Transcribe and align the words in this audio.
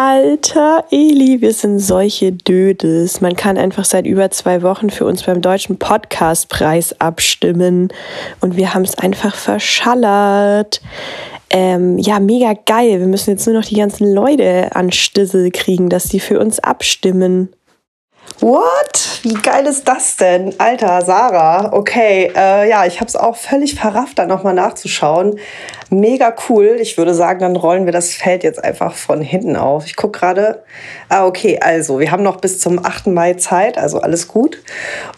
Alter 0.00 0.84
Eli, 0.92 1.40
wir 1.40 1.52
sind 1.52 1.80
solche 1.80 2.30
Dödes. 2.30 3.20
Man 3.20 3.34
kann 3.34 3.58
einfach 3.58 3.84
seit 3.84 4.06
über 4.06 4.30
zwei 4.30 4.62
Wochen 4.62 4.90
für 4.90 5.04
uns 5.04 5.24
beim 5.24 5.40
Deutschen 5.40 5.76
Podcastpreis 5.76 7.00
abstimmen 7.00 7.88
und 8.40 8.56
wir 8.56 8.74
haben 8.74 8.82
es 8.84 8.96
einfach 8.96 9.34
verschallert. 9.34 10.80
Ähm, 11.50 11.98
ja, 11.98 12.20
mega 12.20 12.52
geil. 12.64 13.00
Wir 13.00 13.08
müssen 13.08 13.30
jetzt 13.30 13.46
nur 13.48 13.56
noch 13.56 13.64
die 13.64 13.74
ganzen 13.74 14.14
Leute 14.14 14.70
an 14.76 14.92
Stissel 14.92 15.50
kriegen, 15.50 15.88
dass 15.88 16.04
die 16.04 16.20
für 16.20 16.38
uns 16.38 16.60
abstimmen. 16.60 17.48
What? 18.40 19.20
Wie 19.22 19.34
geil 19.34 19.66
ist 19.66 19.88
das 19.88 20.16
denn? 20.16 20.54
Alter, 20.58 21.02
Sarah. 21.02 21.72
Okay, 21.72 22.30
äh, 22.36 22.68
ja, 22.68 22.86
ich 22.86 23.00
habe 23.00 23.08
es 23.08 23.16
auch 23.16 23.36
völlig 23.36 23.74
verrafft, 23.74 24.18
da 24.18 24.26
nochmal 24.26 24.54
nachzuschauen. 24.54 25.40
Mega 25.90 26.34
cool. 26.48 26.76
Ich 26.78 26.98
würde 26.98 27.14
sagen, 27.14 27.40
dann 27.40 27.56
rollen 27.56 27.86
wir 27.86 27.92
das 27.92 28.14
Feld 28.14 28.44
jetzt 28.44 28.62
einfach 28.62 28.94
von 28.94 29.22
hinten 29.22 29.56
auf. 29.56 29.86
Ich 29.86 29.96
gucke 29.96 30.20
gerade. 30.20 30.62
Ah, 31.08 31.26
okay, 31.26 31.58
also, 31.60 31.98
wir 31.98 32.12
haben 32.12 32.22
noch 32.22 32.36
bis 32.36 32.60
zum 32.60 32.84
8. 32.84 33.08
Mai 33.08 33.34
Zeit, 33.34 33.78
also 33.78 34.00
alles 34.00 34.28
gut. 34.28 34.62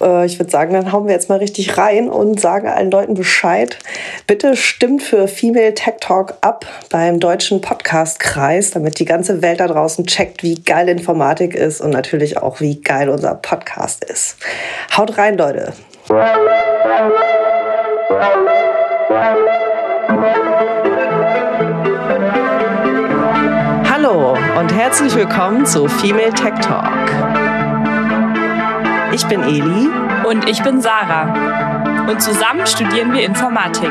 Äh, 0.00 0.24
ich 0.24 0.38
würde 0.38 0.50
sagen, 0.50 0.72
dann 0.72 0.92
hauen 0.92 1.06
wir 1.06 1.12
jetzt 1.12 1.28
mal 1.28 1.38
richtig 1.38 1.76
rein 1.76 2.08
und 2.08 2.40
sagen 2.40 2.68
allen 2.68 2.90
Leuten 2.90 3.14
Bescheid. 3.14 3.78
Bitte 4.26 4.56
stimmt 4.56 5.02
für 5.02 5.28
Female 5.28 5.74
Tech 5.74 5.94
Talk 6.00 6.34
ab 6.40 6.64
beim 6.88 7.20
Deutschen 7.20 7.60
Podcastkreis, 7.60 8.70
damit 8.70 8.98
die 8.98 9.04
ganze 9.04 9.42
Welt 9.42 9.60
da 9.60 9.66
draußen 9.66 10.06
checkt, 10.06 10.42
wie 10.42 10.54
geil 10.54 10.88
Informatik 10.88 11.54
ist 11.54 11.80
und 11.80 11.90
natürlich 11.90 12.38
auch, 12.38 12.60
wie 12.60 12.80
geil 12.80 12.99
unser 13.08 13.34
Podcast 13.34 14.04
ist. 14.04 14.36
Haut 14.96 15.16
rein, 15.16 15.38
Leute. 15.38 15.72
Hallo 23.90 24.36
und 24.58 24.74
herzlich 24.74 25.14
willkommen 25.14 25.64
zu 25.66 25.88
Female 25.88 26.32
Tech 26.32 26.54
Talk. 26.60 26.90
Ich 29.12 29.26
bin 29.26 29.42
Eli. 29.42 29.88
Und 30.24 30.48
ich 30.48 30.62
bin 30.62 30.80
Sarah. 30.80 32.06
Und 32.08 32.22
zusammen 32.22 32.66
studieren 32.66 33.12
wir 33.12 33.24
Informatik. 33.24 33.90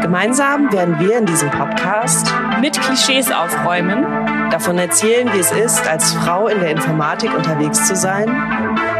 Gemeinsam 0.00 0.72
werden 0.72 0.98
wir 0.98 1.18
in 1.18 1.26
diesem 1.26 1.50
Podcast 1.50 2.32
mit 2.60 2.80
Klischees 2.80 3.30
aufräumen, 3.30 4.06
davon 4.52 4.78
erzählen, 4.78 5.32
wie 5.32 5.38
es 5.38 5.50
ist, 5.50 5.88
als 5.88 6.12
Frau 6.12 6.46
in 6.46 6.60
der 6.60 6.70
Informatik 6.70 7.34
unterwegs 7.34 7.86
zu 7.86 7.96
sein 7.96 8.28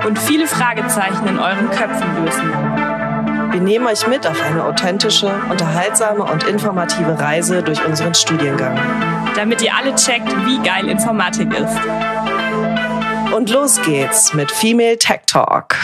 und 0.07 0.19
viele 0.19 0.47
Fragezeichen 0.47 1.27
in 1.29 1.39
euren 1.39 1.71
Köpfen 1.71 2.25
lösen. 2.25 3.53
Wir 3.53 3.61
nehmen 3.61 3.87
euch 3.87 4.07
mit 4.07 4.27
auf 4.27 4.41
eine 4.43 4.65
authentische, 4.65 5.31
unterhaltsame 5.51 6.25
und 6.25 6.45
informative 6.45 7.19
Reise 7.19 7.63
durch 7.63 7.85
unseren 7.85 8.15
Studiengang. 8.15 8.79
Damit 9.37 9.61
ihr 9.61 9.75
alle 9.77 9.95
checkt, 9.95 10.35
wie 10.47 10.59
geil 10.63 10.89
Informatik 10.89 11.53
ist. 11.53 11.77
Und 13.35 13.51
los 13.51 13.81
geht's 13.83 14.33
mit 14.33 14.51
Female 14.51 14.97
Tech 14.97 15.21
Talk. 15.27 15.77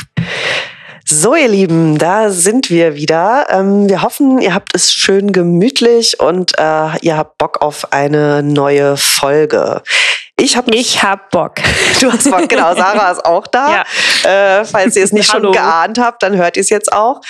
So, 1.11 1.35
ihr 1.35 1.49
Lieben, 1.49 1.97
da 1.97 2.29
sind 2.29 2.69
wir 2.69 2.95
wieder. 2.95 3.47
Ähm, 3.49 3.89
wir 3.89 4.03
hoffen, 4.03 4.43
ihr 4.43 4.53
habt 4.53 4.75
es 4.75 4.93
schön 4.93 5.33
gemütlich 5.33 6.21
und 6.21 6.53
äh, 6.59 6.99
ihr 7.01 7.17
habt 7.17 7.39
Bock 7.39 7.63
auf 7.63 7.95
eine 7.95 8.43
neue 8.43 8.99
Folge. 8.99 9.81
Ich 10.39 10.55
habe 10.59 10.71
ich 10.75 11.03
hab 11.03 11.31
Bock. 11.31 11.55
Du 12.01 12.13
hast 12.13 12.31
Bock, 12.31 12.47
genau. 12.51 12.75
Sarah 12.75 13.11
ist 13.11 13.25
auch 13.25 13.47
da. 13.47 13.85
Ja. 14.23 14.61
Äh, 14.61 14.65
falls 14.67 14.97
ihr 14.97 15.03
es 15.03 15.13
nicht 15.13 15.31
schon 15.31 15.51
geahnt 15.51 15.99
habt, 15.99 16.23
dann 16.23 16.37
hört 16.37 16.59
ihr 16.59 16.61
es 16.61 16.69
jetzt 16.69 16.93
auch. 16.93 17.23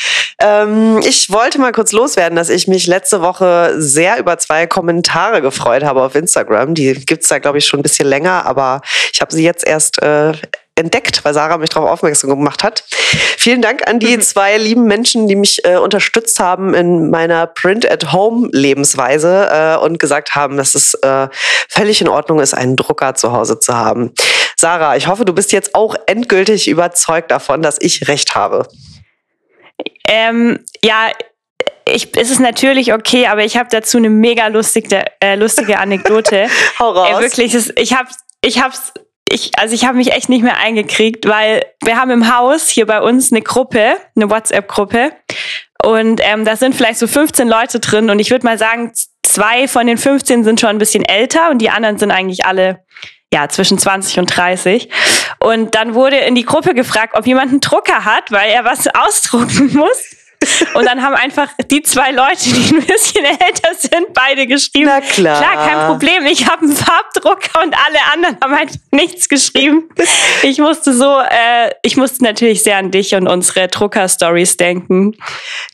Ähm, 0.42 0.98
ich 1.04 1.30
wollte 1.30 1.60
mal 1.60 1.70
kurz 1.70 1.92
loswerden, 1.92 2.34
dass 2.34 2.48
ich 2.48 2.66
mich 2.66 2.88
letzte 2.88 3.22
Woche 3.22 3.74
sehr 3.78 4.18
über 4.18 4.38
zwei 4.38 4.66
Kommentare 4.66 5.40
gefreut 5.40 5.84
habe 5.84 6.02
auf 6.02 6.16
Instagram. 6.16 6.74
Die 6.74 6.94
gibt's 6.94 7.28
da, 7.28 7.38
glaube 7.38 7.58
ich, 7.58 7.66
schon 7.66 7.78
ein 7.78 7.84
bisschen 7.84 8.08
länger, 8.08 8.44
aber 8.44 8.82
ich 9.12 9.20
habe 9.20 9.32
sie 9.32 9.44
jetzt 9.44 9.64
erst 9.64 10.02
äh, 10.02 10.32
entdeckt, 10.78 11.24
weil 11.24 11.34
Sarah 11.34 11.58
mich 11.58 11.70
darauf 11.70 11.90
aufmerksam 11.90 12.30
gemacht 12.30 12.62
hat. 12.62 12.84
Vielen 12.88 13.60
Dank 13.60 13.88
an 13.88 13.98
die 13.98 14.16
mhm. 14.16 14.22
zwei 14.22 14.56
lieben 14.56 14.84
Menschen, 14.84 15.28
die 15.28 15.36
mich 15.36 15.64
äh, 15.64 15.76
unterstützt 15.76 16.40
haben 16.40 16.74
in 16.74 17.10
meiner 17.10 17.46
Print-at-Home-Lebensweise 17.46 19.48
äh, 19.50 19.84
und 19.84 19.98
gesagt 19.98 20.34
haben, 20.34 20.56
dass 20.56 20.74
es 20.74 20.94
äh, 20.94 21.28
völlig 21.68 22.00
in 22.00 22.08
Ordnung 22.08 22.40
ist, 22.40 22.54
einen 22.54 22.76
Drucker 22.76 23.14
zu 23.14 23.32
Hause 23.32 23.58
zu 23.58 23.76
haben. 23.76 24.12
Sarah, 24.56 24.96
ich 24.96 25.06
hoffe, 25.06 25.24
du 25.24 25.32
bist 25.32 25.52
jetzt 25.52 25.74
auch 25.74 25.94
endgültig 26.06 26.68
überzeugt 26.68 27.30
davon, 27.30 27.62
dass 27.62 27.76
ich 27.80 28.08
recht 28.08 28.34
habe. 28.34 28.66
Ähm, 30.08 30.64
ja, 30.82 31.10
ich, 31.86 32.16
es 32.16 32.30
ist 32.30 32.40
natürlich 32.40 32.92
okay, 32.92 33.26
aber 33.26 33.44
ich 33.44 33.56
habe 33.56 33.68
dazu 33.70 33.98
eine 33.98 34.10
mega 34.10 34.48
lustige, 34.48 35.04
äh, 35.20 35.36
lustige 35.36 35.78
Anekdote. 35.78 36.48
Hau 36.78 36.90
raus. 36.90 37.18
Äh, 37.18 37.22
wirklich, 37.22 37.54
ich 37.54 37.94
habe 37.94 38.08
ich 38.42 38.62
hab's 38.62 38.92
ich, 39.30 39.52
also 39.58 39.74
ich 39.74 39.86
habe 39.86 39.96
mich 39.96 40.12
echt 40.12 40.28
nicht 40.28 40.42
mehr 40.42 40.58
eingekriegt, 40.58 41.26
weil 41.26 41.64
wir 41.84 41.96
haben 41.96 42.10
im 42.10 42.34
Haus 42.34 42.68
hier 42.68 42.86
bei 42.86 43.00
uns 43.00 43.32
eine 43.32 43.42
Gruppe, 43.42 43.96
eine 44.16 44.30
WhatsApp-Gruppe. 44.30 45.12
Und 45.84 46.20
ähm, 46.24 46.44
da 46.44 46.56
sind 46.56 46.74
vielleicht 46.74 46.98
so 46.98 47.06
15 47.06 47.48
Leute 47.48 47.80
drin. 47.80 48.10
Und 48.10 48.18
ich 48.18 48.30
würde 48.30 48.44
mal 48.44 48.58
sagen, 48.58 48.92
zwei 49.22 49.68
von 49.68 49.86
den 49.86 49.98
15 49.98 50.44
sind 50.44 50.60
schon 50.60 50.70
ein 50.70 50.78
bisschen 50.78 51.04
älter 51.04 51.50
und 51.50 51.58
die 51.58 51.70
anderen 51.70 51.98
sind 51.98 52.10
eigentlich 52.10 52.44
alle 52.44 52.84
ja, 53.32 53.48
zwischen 53.48 53.78
20 53.78 54.18
und 54.18 54.26
30. 54.26 54.88
Und 55.40 55.74
dann 55.74 55.94
wurde 55.94 56.16
in 56.16 56.34
die 56.34 56.44
Gruppe 56.44 56.74
gefragt, 56.74 57.14
ob 57.16 57.26
jemand 57.26 57.50
einen 57.50 57.60
Drucker 57.60 58.04
hat, 58.04 58.32
weil 58.32 58.50
er 58.50 58.64
was 58.64 58.86
ausdrucken 58.94 59.74
muss. 59.74 60.16
Und 60.74 60.86
dann 60.86 61.02
haben 61.02 61.14
einfach 61.14 61.48
die 61.70 61.82
zwei 61.82 62.10
Leute, 62.10 62.44
die 62.44 62.74
ein 62.74 62.84
bisschen 62.84 63.24
älter 63.24 63.74
sind, 63.76 64.12
beide 64.14 64.46
geschrieben. 64.46 64.86
Na 64.86 65.00
klar. 65.00 65.38
Klar, 65.40 65.66
kein 65.66 65.86
Problem. 65.86 66.26
Ich 66.26 66.46
habe 66.46 66.62
einen 66.62 66.72
Farbdrucker 66.72 67.62
und 67.62 67.74
alle 67.74 67.98
anderen 68.12 68.36
haben 68.42 68.54
einfach 68.54 68.76
nichts 68.90 69.28
geschrieben. 69.28 69.88
Ich 70.42 70.58
musste 70.58 70.92
so, 70.92 71.20
äh, 71.20 71.70
ich 71.82 71.96
musste 71.96 72.24
natürlich 72.24 72.62
sehr 72.62 72.76
an 72.76 72.90
dich 72.90 73.14
und 73.14 73.28
unsere 73.28 73.68
Drucker-Stories 73.68 74.56
denken. 74.56 75.16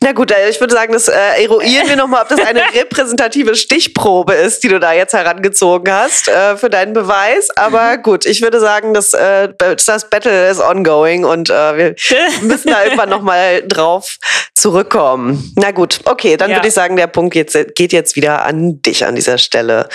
Na 0.00 0.12
gut, 0.12 0.30
äh, 0.30 0.50
ich 0.50 0.60
würde 0.60 0.74
sagen, 0.74 0.92
das 0.92 1.08
äh, 1.08 1.42
eruieren 1.42 1.88
wir 1.88 1.96
nochmal, 1.96 2.22
ob 2.22 2.28
das 2.28 2.40
eine 2.40 2.62
repräsentative 2.74 3.54
Stichprobe 3.54 4.34
ist, 4.34 4.62
die 4.62 4.68
du 4.68 4.80
da 4.80 4.92
jetzt 4.92 5.14
herangezogen 5.14 5.92
hast 5.92 6.28
äh, 6.28 6.56
für 6.56 6.70
deinen 6.70 6.92
Beweis. 6.92 7.50
Aber 7.56 7.98
gut, 7.98 8.26
ich 8.26 8.42
würde 8.42 8.60
sagen, 8.60 8.94
das, 8.94 9.12
äh, 9.12 9.48
das 9.58 10.10
Battle 10.10 10.48
is 10.48 10.60
ongoing 10.60 11.24
und 11.24 11.50
äh, 11.50 11.76
wir 11.76 11.94
müssen 12.42 12.68
da 12.70 12.84
irgendwann 12.84 13.08
nochmal 13.08 13.62
drauf 13.66 14.18
zurückkommen. 14.64 15.52
Na 15.56 15.72
gut, 15.72 16.00
okay, 16.06 16.38
dann 16.38 16.48
ja. 16.48 16.56
würde 16.56 16.69
ich 16.69 16.72
sagen, 16.72 16.97
der 16.97 17.06
Punkt 17.06 17.34
jetzt, 17.34 17.54
geht 17.75 17.92
jetzt 17.92 18.16
wieder 18.16 18.47
an 18.47 18.80
dich 18.80 19.04
an 19.04 19.14
dieser 19.14 19.36
Stelle. 19.36 19.91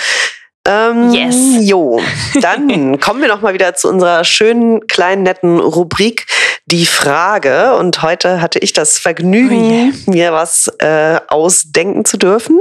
Ähm, 0.64 1.12
yes. 1.12 1.34
Jo, 1.58 2.00
dann 2.40 3.00
kommen 3.00 3.20
wir 3.20 3.26
noch 3.26 3.40
mal 3.40 3.52
wieder 3.52 3.74
zu 3.74 3.88
unserer 3.88 4.22
schönen 4.22 4.86
kleinen 4.86 5.24
netten 5.24 5.58
Rubrik 5.58 6.26
die 6.66 6.86
Frage. 6.86 7.74
Und 7.74 8.02
heute 8.02 8.40
hatte 8.40 8.60
ich 8.60 8.72
das 8.72 8.96
Vergnügen, 8.96 9.58
oh 9.58 9.72
yeah. 9.72 9.92
mir 10.06 10.32
was 10.32 10.70
äh, 10.78 11.18
ausdenken 11.26 12.04
zu 12.04 12.16
dürfen. 12.16 12.60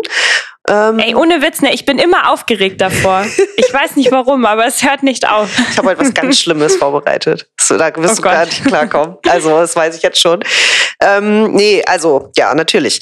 Ähm, 0.70 1.00
Ey, 1.00 1.16
ohne 1.16 1.42
Witz, 1.42 1.62
ne? 1.62 1.74
Ich 1.74 1.86
bin 1.86 1.98
immer 1.98 2.32
aufgeregt 2.32 2.80
davor. 2.82 3.26
Ich 3.70 3.74
weiß 3.74 3.98
nicht 3.98 4.12
warum, 4.12 4.46
aber 4.46 4.66
es 4.66 4.84
hört 4.84 5.04
nicht 5.04 5.30
auf. 5.30 5.48
Ich 5.70 5.78
habe 5.78 5.90
heute 5.90 6.00
was 6.00 6.14
ganz 6.14 6.40
Schlimmes 6.42 6.78
vorbereitet. 6.78 7.48
So, 7.62 7.78
da 7.78 7.96
wirst 7.96 8.14
oh 8.14 8.16
du 8.16 8.22
Gott. 8.24 8.32
gar 8.32 8.46
nicht 8.46 8.66
klarkommen. 8.66 9.18
Also, 9.28 9.50
das 9.60 9.76
weiß 9.76 9.96
ich 9.96 10.02
jetzt 10.02 10.20
schon. 10.20 10.44
Ähm, 11.04 11.52
nee, 11.52 11.84
also, 11.86 12.32
ja, 12.36 12.56
natürlich. 12.56 13.02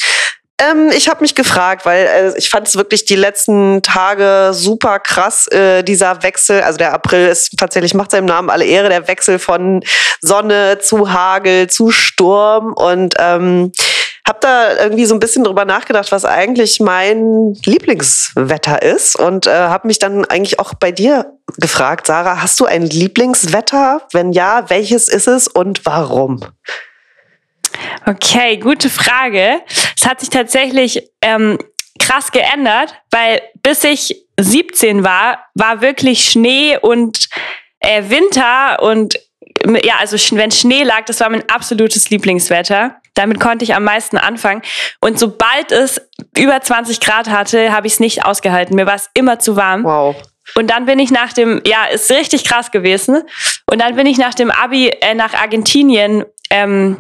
Ähm, 0.60 0.90
ich 0.92 1.08
habe 1.08 1.22
mich 1.22 1.36
gefragt, 1.36 1.86
weil 1.86 2.06
äh, 2.08 2.38
ich 2.38 2.50
fand 2.50 2.68
es 2.68 2.76
wirklich 2.76 3.06
die 3.06 3.16
letzten 3.16 3.84
Tage 3.84 4.50
super 4.54 5.00
krass, 5.00 5.48
äh, 5.48 5.84
dieser 5.84 6.24
Wechsel. 6.24 6.62
Also 6.62 6.78
der 6.78 6.94
April 6.94 7.28
ist 7.28 7.56
tatsächlich, 7.58 7.94
macht 7.94 8.10
seinem 8.10 8.26
Namen 8.26 8.50
alle 8.50 8.66
Ehre, 8.66 8.90
der 8.90 9.08
Wechsel 9.08 9.38
von 9.38 9.84
Sonne 10.20 10.80
zu 10.80 11.14
Hagel 11.14 11.68
zu 11.70 11.92
Sturm. 11.92 12.74
Und 12.74 13.14
ähm, 13.20 13.72
habe 14.28 14.40
da 14.42 14.78
irgendwie 14.78 15.06
so 15.06 15.16
ein 15.16 15.20
bisschen 15.20 15.44
drüber 15.44 15.66
nachgedacht, 15.66 16.12
was 16.12 16.26
eigentlich 16.26 16.80
mein 16.80 17.54
Lieblingswetter 17.66 18.82
ist 18.82 19.16
und 19.16 19.48
äh, 19.48 19.52
habe 19.52 19.88
mich 19.88 20.00
dann 20.00 20.26
eigentlich 20.26 20.60
auch 20.60 20.74
bei 20.74 20.92
dir 20.92 21.34
gefragt, 21.58 22.08
Sarah, 22.08 22.42
hast 22.42 22.60
du 22.60 22.66
ein 22.66 22.84
Lieblingswetter? 22.84 24.02
Wenn 24.12 24.34
ja, 24.34 24.70
welches 24.70 25.08
ist 25.08 25.28
es 25.28 25.48
und 25.48 25.86
warum? 25.86 26.42
Okay, 28.06 28.58
gute 28.58 28.90
Frage. 28.90 29.62
Es 29.96 30.06
hat 30.06 30.20
sich 30.20 30.30
tatsächlich 30.30 31.10
ähm, 31.22 31.58
krass 32.00 32.32
geändert, 32.32 32.96
weil 33.12 33.42
bis 33.64 33.84
ich 33.84 34.26
17 34.40 35.04
war, 35.04 35.46
war 35.56 35.82
wirklich 35.82 36.30
Schnee 36.30 36.78
und 36.78 37.30
äh, 37.80 38.04
Winter 38.10 38.82
und 38.82 39.20
ja, 39.84 39.96
also 40.00 40.18
wenn 40.36 40.52
Schnee 40.52 40.84
lag, 40.84 41.06
das 41.06 41.20
war 41.20 41.30
mein 41.30 41.48
absolutes 41.50 42.10
Lieblingswetter. 42.10 43.02
Damit 43.18 43.40
konnte 43.40 43.64
ich 43.64 43.76
am 43.76 43.84
meisten 43.84 44.18
anfangen. 44.18 44.62
Und 45.02 45.18
sobald 45.20 45.72
es 45.72 46.02
über 46.38 46.62
20 46.62 47.00
Grad 47.00 47.30
hatte, 47.30 47.72
habe 47.72 47.88
ich 47.88 47.94
es 47.94 48.00
nicht 48.00 48.26
ausgehalten. 48.26 48.76
Mir 48.76 48.86
war 48.86 48.96
es 48.96 49.10
immer 49.14 49.40
zu 49.40 49.56
warm. 49.56 49.84
Wow. 49.84 50.16
Und 50.56 50.70
dann 50.70 50.86
bin 50.86 51.00
ich 51.00 51.12
nach 51.12 51.34
dem, 51.34 51.62
ja, 51.66 51.86
ist 51.86 52.10
richtig 52.12 52.46
krass 52.46 52.72
gewesen. 52.72 53.24
Und 53.70 53.82
dann 53.82 53.96
bin 53.96 54.08
ich 54.08 54.18
nach 54.18 54.34
dem 54.34 54.52
Abi 54.52 54.90
äh, 54.90 55.14
nach 55.14 55.34
Argentinien 55.34 56.26
ähm, 56.50 56.98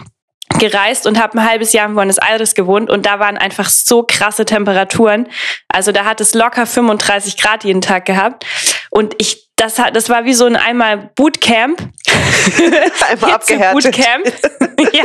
gereist 0.59 1.07
und 1.07 1.21
habe 1.21 1.38
ein 1.38 1.50
halbes 1.50 1.74
Jahr 1.74 1.88
in 1.88 1.95
Buenos 1.95 2.18
Aires 2.18 2.56
gewohnt 2.56 2.89
und 2.89 3.06
da 3.06 3.19
waren 3.19 3.38
einfach 3.38 3.69
so 3.69 4.04
krasse 4.04 4.45
Temperaturen. 4.45 5.27
Also 5.68 5.92
da 5.92 6.06
hat 6.06 6.21
es 6.21 6.33
locker 6.33 6.65
35 6.65 7.38
Grad 7.38 7.63
jeden 7.63 7.81
Tag 7.81 8.06
gehabt. 8.06 8.45
und 8.89 9.15
ich, 9.18 9.48
das, 9.56 9.81
das 9.94 10.09
war 10.09 10.25
wie 10.25 10.33
so 10.33 10.45
ein 10.45 10.56
einmal 10.56 11.09
Bootcamp. 11.15 11.80
einmal 13.09 13.31
abgehärtet. 13.31 13.83
Bootcamp. 13.83 14.25
ja. 14.94 15.04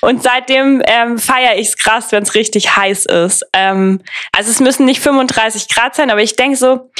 Und 0.00 0.22
seitdem 0.22 0.82
ähm, 0.86 1.18
feiere 1.18 1.56
ich 1.56 1.68
es 1.68 1.76
krass, 1.76 2.12
wenn 2.12 2.22
es 2.22 2.34
richtig 2.34 2.76
heiß 2.76 3.06
ist. 3.06 3.44
Ähm, 3.52 4.00
also 4.32 4.50
es 4.50 4.60
müssen 4.60 4.84
nicht 4.84 5.00
35 5.00 5.68
Grad 5.68 5.96
sein, 5.96 6.10
aber 6.10 6.22
ich 6.22 6.36
denke 6.36 6.56
so, 6.56 6.90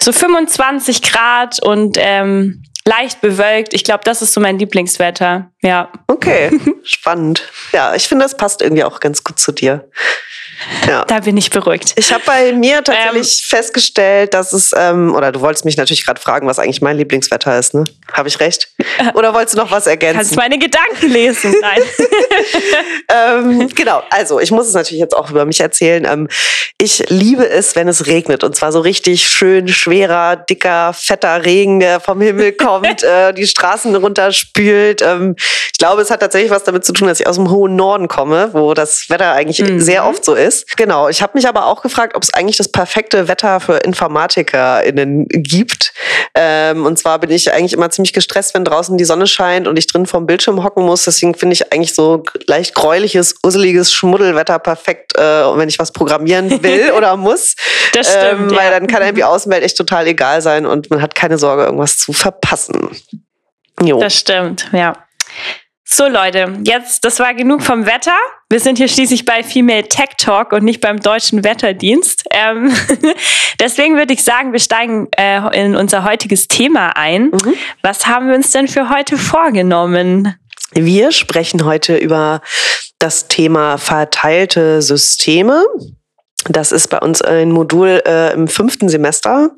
so 0.00 0.12
25 0.12 1.02
Grad 1.02 1.62
und 1.62 1.96
ähm, 2.00 2.62
leicht 2.84 3.20
bewölkt. 3.20 3.74
Ich 3.74 3.84
glaube, 3.84 4.04
das 4.04 4.22
ist 4.22 4.32
so 4.32 4.40
mein 4.40 4.58
Lieblingswetter. 4.58 5.50
Ja. 5.62 5.90
Okay, 6.06 6.50
spannend. 6.84 7.48
Ja, 7.72 7.94
ich 7.94 8.08
finde, 8.08 8.24
das 8.24 8.36
passt 8.36 8.62
irgendwie 8.62 8.84
auch 8.84 9.00
ganz 9.00 9.24
gut 9.24 9.38
zu 9.38 9.52
dir. 9.52 9.88
Ja. 10.86 11.04
Da 11.04 11.20
bin 11.20 11.36
ich 11.36 11.50
beruhigt. 11.50 11.92
Ich 11.96 12.12
habe 12.12 12.22
bei 12.26 12.52
mir 12.52 12.82
tatsächlich 12.82 13.42
ähm, 13.42 13.56
festgestellt, 13.56 14.34
dass 14.34 14.52
es, 14.52 14.72
ähm, 14.76 15.14
oder 15.14 15.32
du 15.32 15.40
wolltest 15.40 15.64
mich 15.64 15.76
natürlich 15.76 16.04
gerade 16.04 16.20
fragen, 16.20 16.46
was 16.46 16.58
eigentlich 16.58 16.82
mein 16.82 16.96
Lieblingswetter 16.96 17.58
ist, 17.58 17.74
ne? 17.74 17.84
Habe 18.12 18.28
ich 18.28 18.40
recht? 18.40 18.68
Oder 19.14 19.34
wolltest 19.34 19.54
du 19.54 19.58
noch 19.58 19.70
was 19.70 19.86
ergänzen? 19.86 20.18
Kannst 20.18 20.36
meine 20.36 20.58
Gedanken 20.58 21.10
lesen? 21.10 21.54
Nein. 21.60 21.80
ähm, 23.08 23.68
genau, 23.74 24.02
also 24.10 24.40
ich 24.40 24.50
muss 24.50 24.66
es 24.66 24.74
natürlich 24.74 25.00
jetzt 25.00 25.16
auch 25.16 25.30
über 25.30 25.44
mich 25.44 25.60
erzählen. 25.60 26.04
Ähm, 26.04 26.28
ich 26.78 27.04
liebe 27.08 27.48
es, 27.48 27.76
wenn 27.76 27.88
es 27.88 28.06
regnet 28.06 28.44
und 28.44 28.56
zwar 28.56 28.72
so 28.72 28.80
richtig 28.80 29.28
schön 29.28 29.68
schwerer, 29.68 30.36
dicker, 30.36 30.92
fetter 30.92 31.44
Regen, 31.44 31.80
der 31.80 32.00
vom 32.00 32.20
Himmel 32.20 32.52
kommt, 32.56 33.02
äh, 33.02 33.32
die 33.32 33.46
Straßen 33.46 33.94
runterspült. 33.94 35.02
Ähm, 35.02 35.36
ich 35.38 35.78
glaube, 35.78 36.02
es 36.02 36.10
hat 36.10 36.20
tatsächlich 36.20 36.50
was 36.50 36.64
damit 36.64 36.84
zu 36.84 36.92
tun, 36.92 37.08
dass 37.08 37.20
ich 37.20 37.26
aus 37.26 37.36
dem 37.36 37.50
hohen 37.50 37.76
Norden 37.76 38.08
komme, 38.08 38.50
wo 38.52 38.74
das 38.74 39.08
Wetter 39.08 39.32
eigentlich 39.32 39.60
mhm. 39.60 39.80
sehr 39.80 40.06
oft 40.06 40.24
so 40.24 40.34
ist 40.34 40.51
ist. 40.52 40.76
Genau. 40.76 41.08
Ich 41.08 41.22
habe 41.22 41.32
mich 41.34 41.48
aber 41.48 41.66
auch 41.66 41.82
gefragt, 41.82 42.14
ob 42.14 42.22
es 42.22 42.32
eigentlich 42.34 42.56
das 42.56 42.70
perfekte 42.70 43.28
Wetter 43.28 43.60
für 43.60 43.78
InformatikerInnen 43.78 45.26
gibt. 45.28 45.92
Ähm, 46.34 46.86
und 46.86 46.98
zwar 46.98 47.18
bin 47.18 47.30
ich 47.30 47.52
eigentlich 47.52 47.72
immer 47.72 47.90
ziemlich 47.90 48.12
gestresst, 48.12 48.54
wenn 48.54 48.64
draußen 48.64 48.96
die 48.96 49.04
Sonne 49.04 49.26
scheint 49.26 49.66
und 49.66 49.78
ich 49.78 49.86
drin 49.86 50.06
vorm 50.06 50.26
Bildschirm 50.26 50.62
hocken 50.62 50.84
muss. 50.84 51.04
Deswegen 51.04 51.34
finde 51.34 51.54
ich 51.54 51.72
eigentlich 51.72 51.94
so 51.94 52.22
leicht 52.46 52.74
gräuliches, 52.74 53.34
usseliges 53.44 53.92
Schmuddelwetter 53.92 54.58
perfekt, 54.58 55.16
äh, 55.16 55.20
wenn 55.20 55.68
ich 55.68 55.78
was 55.78 55.92
programmieren 55.92 56.50
will 56.62 56.92
oder 56.92 57.16
muss. 57.16 57.56
Das 57.92 58.08
stimmt. 58.08 58.50
Ähm, 58.50 58.50
weil 58.50 58.70
ja. 58.70 58.78
dann 58.78 58.86
kann 58.86 59.02
einem 59.02 59.16
die 59.16 59.24
Außenwelt 59.24 59.62
echt 59.62 59.76
total 59.76 60.06
egal 60.06 60.42
sein 60.42 60.66
und 60.66 60.90
man 60.90 61.02
hat 61.02 61.14
keine 61.14 61.38
Sorge, 61.38 61.64
irgendwas 61.64 61.98
zu 61.98 62.12
verpassen. 62.12 62.90
Jo. 63.82 63.98
Das 63.98 64.16
stimmt, 64.16 64.68
ja. 64.72 64.94
So 65.94 66.08
Leute, 66.08 66.54
jetzt, 66.64 67.04
das 67.04 67.18
war 67.18 67.34
genug 67.34 67.62
vom 67.62 67.84
Wetter. 67.84 68.16
Wir 68.48 68.60
sind 68.60 68.78
hier 68.78 68.88
schließlich 68.88 69.26
bei 69.26 69.42
Female 69.42 69.82
Tech 69.82 70.08
Talk 70.16 70.52
und 70.52 70.64
nicht 70.64 70.80
beim 70.80 70.98
deutschen 70.98 71.44
Wetterdienst. 71.44 72.24
Ähm, 72.30 72.74
deswegen 73.60 73.98
würde 73.98 74.14
ich 74.14 74.24
sagen, 74.24 74.54
wir 74.54 74.58
steigen 74.58 75.08
äh, 75.18 75.40
in 75.54 75.76
unser 75.76 76.04
heutiges 76.04 76.48
Thema 76.48 76.96
ein. 76.96 77.24
Mhm. 77.24 77.52
Was 77.82 78.06
haben 78.06 78.28
wir 78.28 78.34
uns 78.34 78.52
denn 78.52 78.68
für 78.68 78.88
heute 78.88 79.18
vorgenommen? 79.18 80.34
Wir 80.72 81.12
sprechen 81.12 81.62
heute 81.66 81.98
über 81.98 82.40
das 82.98 83.28
Thema 83.28 83.76
verteilte 83.76 84.80
Systeme. 84.80 85.62
Das 86.48 86.72
ist 86.72 86.88
bei 86.88 87.00
uns 87.00 87.20
ein 87.20 87.52
Modul 87.52 88.02
äh, 88.06 88.32
im 88.32 88.48
fünften 88.48 88.88
Semester. 88.88 89.50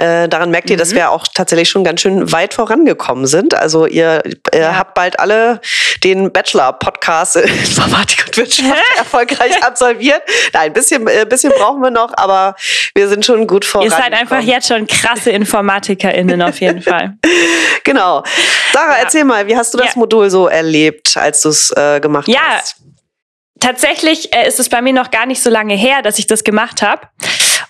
Äh, 0.00 0.28
daran 0.28 0.52
merkt 0.52 0.70
ihr, 0.70 0.76
mhm. 0.76 0.78
dass 0.78 0.94
wir 0.94 1.10
auch 1.10 1.26
tatsächlich 1.26 1.68
schon 1.68 1.82
ganz 1.82 2.00
schön 2.00 2.30
weit 2.30 2.54
vorangekommen 2.54 3.26
sind. 3.26 3.54
Also 3.54 3.84
ihr, 3.84 4.22
ihr 4.54 4.60
ja. 4.60 4.78
habt 4.78 4.94
bald 4.94 5.18
alle 5.18 5.60
den 6.04 6.32
Bachelor-Podcast 6.32 7.36
Informatik 7.36 8.26
und 8.28 8.36
Wirtschaft 8.36 8.80
erfolgreich 8.96 9.60
absolviert. 9.64 10.22
Nein, 10.52 10.66
ein 10.66 10.72
bisschen, 10.72 11.04
äh, 11.08 11.26
bisschen 11.28 11.52
brauchen 11.52 11.82
wir 11.82 11.90
noch, 11.90 12.12
aber 12.16 12.54
wir 12.94 13.08
sind 13.08 13.26
schon 13.26 13.48
gut 13.48 13.64
voran. 13.64 13.86
Ihr 13.86 13.90
seid 13.90 14.12
einfach 14.12 14.40
jetzt 14.40 14.68
schon 14.68 14.86
krasse 14.86 15.32
InformatikerInnen 15.32 16.42
auf 16.42 16.60
jeden 16.60 16.80
Fall. 16.80 17.14
genau. 17.82 18.22
Sarah, 18.72 18.98
ja. 18.98 19.02
erzähl 19.02 19.24
mal, 19.24 19.48
wie 19.48 19.56
hast 19.56 19.74
du 19.74 19.78
das 19.78 19.94
ja. 19.94 19.98
Modul 19.98 20.30
so 20.30 20.46
erlebt, 20.46 21.16
als 21.16 21.40
du 21.40 21.48
es 21.48 21.72
äh, 21.72 21.98
gemacht 21.98 22.28
hast? 22.28 22.34
Ja, 22.34 22.60
tatsächlich 23.58 24.32
äh, 24.32 24.46
ist 24.46 24.60
es 24.60 24.68
bei 24.68 24.80
mir 24.80 24.92
noch 24.92 25.10
gar 25.10 25.26
nicht 25.26 25.42
so 25.42 25.50
lange 25.50 25.74
her, 25.74 26.02
dass 26.02 26.20
ich 26.20 26.28
das 26.28 26.44
gemacht 26.44 26.82
habe. 26.82 27.02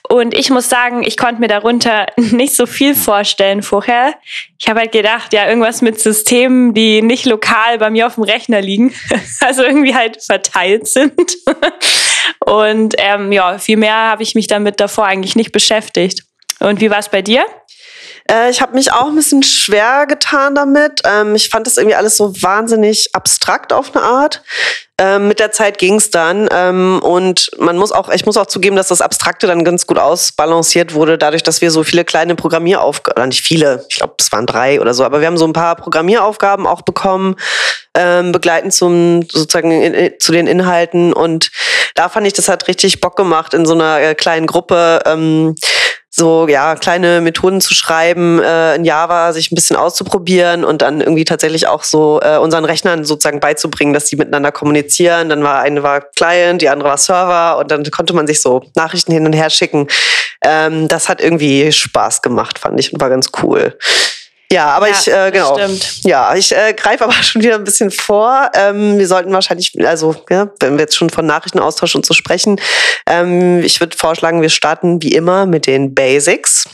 Und 0.09 0.35
ich 0.35 0.49
muss 0.49 0.71
sagen, 0.71 1.03
ich 1.03 1.17
konnte 1.17 1.41
mir 1.41 1.49
darunter 1.49 2.07
nicht 2.17 2.55
so 2.55 2.67
viel 2.67 2.95
vorstellen 2.95 3.63
vorher. 3.63 4.15
Ich 4.59 4.69
habe 4.69 4.81
halt 4.81 4.93
gedacht, 4.93 5.33
ja, 5.33 5.47
irgendwas 5.47 5.83
mit 5.83 6.01
Systemen, 6.01 6.73
die 6.73 7.03
nicht 7.03 7.27
lokal 7.27 7.79
bei 7.79 7.91
mir 7.91 8.07
auf 8.07 8.15
dem 8.15 8.25
Rechner 8.25 8.61
liegen, 8.61 8.95
also 9.41 9.63
irgendwie 9.63 9.95
halt 9.95 10.23
verteilt 10.23 10.89
sind. 10.89 11.37
Und 12.45 12.95
ähm, 12.99 13.33
ja, 13.33 13.59
viel 13.59 13.77
mehr 13.77 13.95
habe 13.95 14.23
ich 14.23 14.35
mich 14.35 14.47
damit 14.47 14.81
davor 14.81 15.05
eigentlich 15.05 15.37
nicht 15.37 15.53
beschäftigt. 15.53 16.25
Und 16.61 16.81
wie 16.81 16.91
war 16.91 16.99
es 16.99 17.09
bei 17.09 17.23
dir? 17.23 17.45
Äh, 18.31 18.51
ich 18.51 18.61
habe 18.61 18.75
mich 18.75 18.93
auch 18.93 19.09
ein 19.09 19.17
bisschen 19.17 19.43
schwer 19.43 20.07
getan 20.07 20.55
damit. 20.55 21.03
Ähm, 21.05 21.35
ich 21.35 21.49
fand 21.49 21.67
das 21.67 21.77
irgendwie 21.77 21.97
alles 21.97 22.17
so 22.17 22.35
wahnsinnig 22.43 23.15
abstrakt 23.15 23.73
auf 23.73 23.95
eine 23.95 24.05
Art. 24.05 24.43
Ähm, 25.01 25.29
mit 25.29 25.39
der 25.39 25.53
Zeit 25.53 25.79
ging 25.79 25.95
es 25.95 26.11
dann 26.11 26.49
ähm, 26.51 26.99
und 27.05 27.53
man 27.57 27.77
muss 27.77 27.93
auch, 27.93 28.09
ich 28.09 28.27
muss 28.27 28.37
auch 28.37 28.47
zugeben, 28.47 28.75
dass 28.75 28.89
das 28.89 29.01
Abstrakte 29.01 29.47
dann 29.47 29.63
ganz 29.63 29.87
gut 29.87 29.97
ausbalanciert 29.97 30.93
wurde, 30.93 31.17
dadurch, 31.17 31.45
dass 31.45 31.61
wir 31.61 31.71
so 31.71 31.85
viele 31.85 32.05
kleine 32.05 32.35
Programmieraufgaben, 32.35 33.29
nicht 33.29 33.47
viele, 33.47 33.87
ich 33.89 33.99
glaube, 33.99 34.15
es 34.19 34.33
waren 34.33 34.45
drei 34.45 34.81
oder 34.81 34.95
so, 34.95 35.05
aber 35.05 35.21
wir 35.21 35.29
haben 35.29 35.39
so 35.39 35.47
ein 35.47 35.53
paar 35.53 35.77
Programmieraufgaben 35.77 36.67
auch 36.67 36.83
bekommen, 36.83 37.37
ähm, 37.95 38.33
begleitend 38.33 38.75
zum 38.75 39.23
sozusagen 39.31 39.71
in, 39.71 40.19
zu 40.19 40.33
den 40.33 40.49
Inhalten 40.49 41.13
und 41.13 41.53
da 41.95 42.09
fand 42.09 42.27
ich, 42.27 42.33
das 42.33 42.49
hat 42.49 42.67
richtig 42.67 43.01
Bock 43.01 43.15
gemacht 43.15 43.55
in 43.55 43.67
so 43.67 43.75
einer 43.75 44.01
äh, 44.01 44.15
kleinen 44.17 44.49
Gruppe. 44.49 45.01
Ähm, 45.07 45.55
so 46.19 46.47
ja 46.49 46.75
kleine 46.75 47.21
Methoden 47.21 47.61
zu 47.61 47.75
schreiben 47.75 48.41
äh, 48.41 48.75
in 48.75 48.85
Java, 48.85 49.33
sich 49.33 49.51
ein 49.51 49.55
bisschen 49.55 49.77
auszuprobieren 49.77 50.65
und 50.65 50.83
dann 50.83 51.01
irgendwie 51.01 51.25
tatsächlich 51.25 51.67
auch 51.67 51.85
so 51.85 52.21
äh, 52.23 52.37
unseren 52.37 52.65
Rechnern 52.65 53.05
sozusagen 53.05 53.41
beizubringen, 53.41 53.95
dass 53.95 54.07
die 54.07 54.17
miteinander 54.17 54.53
kommunizieren. 54.53 55.29
Dann 55.29 55.43
war 55.43 55.61
eine 55.61 55.83
war 55.83 56.01
Client, 56.01 56.61
die 56.61 56.69
andere 56.69 56.91
war 56.91 56.99
Server 56.99 57.59
und 57.59 57.71
dann 57.71 57.85
konnte 57.91 58.13
man 58.13 58.27
sich 58.27 58.43
so 58.43 58.63
Nachrichten 58.75 59.13
hin 59.13 59.25
und 59.25 59.33
her 59.33 59.51
schicken. 59.51 59.87
Ähm, 60.43 60.89
das 60.89 61.09
hat 61.09 61.21
irgendwie 61.21 61.73
Spaß 61.73 62.23
gemacht, 62.23 62.59
fand 62.59 62.79
ich 62.79 62.93
und 62.93 63.01
war 63.01 63.09
ganz 63.09 63.31
cool. 63.43 63.77
Ja, 64.51 64.69
aber 64.69 64.89
ja, 64.89 64.97
ich, 64.99 65.09
äh, 65.09 65.31
genau. 65.31 65.59
Stimmt. 65.59 66.05
Ja, 66.05 66.35
ich 66.35 66.57
äh, 66.57 66.73
greife 66.73 67.05
aber 67.05 67.13
schon 67.23 67.43
wieder 67.43 67.57
ein 67.57 67.65
bisschen 67.65 67.91
vor. 67.91 68.51
Ähm, 68.55 68.99
wir 68.99 69.07
sollten 69.07 69.33
wahrscheinlich, 69.33 69.75
also, 69.85 70.15
ja, 70.31 70.49
wenn 70.61 70.75
wir 70.75 70.81
jetzt 70.81 70.97
schon 70.97 71.11
von 71.11 71.27
Nachrichtenaustausch 71.27 71.95
und 71.95 72.07
so 72.07 72.15
sprechen, 72.15 72.61
ähm, 73.07 73.63
ich 73.63 73.81
würde 73.81 73.97
vorschlagen, 73.97 74.41
wir 74.41 74.49
starten 74.49 75.03
wie 75.03 75.13
immer 75.13 75.45
mit 75.45 75.67
den 75.67 75.95
Basics. 75.95 76.69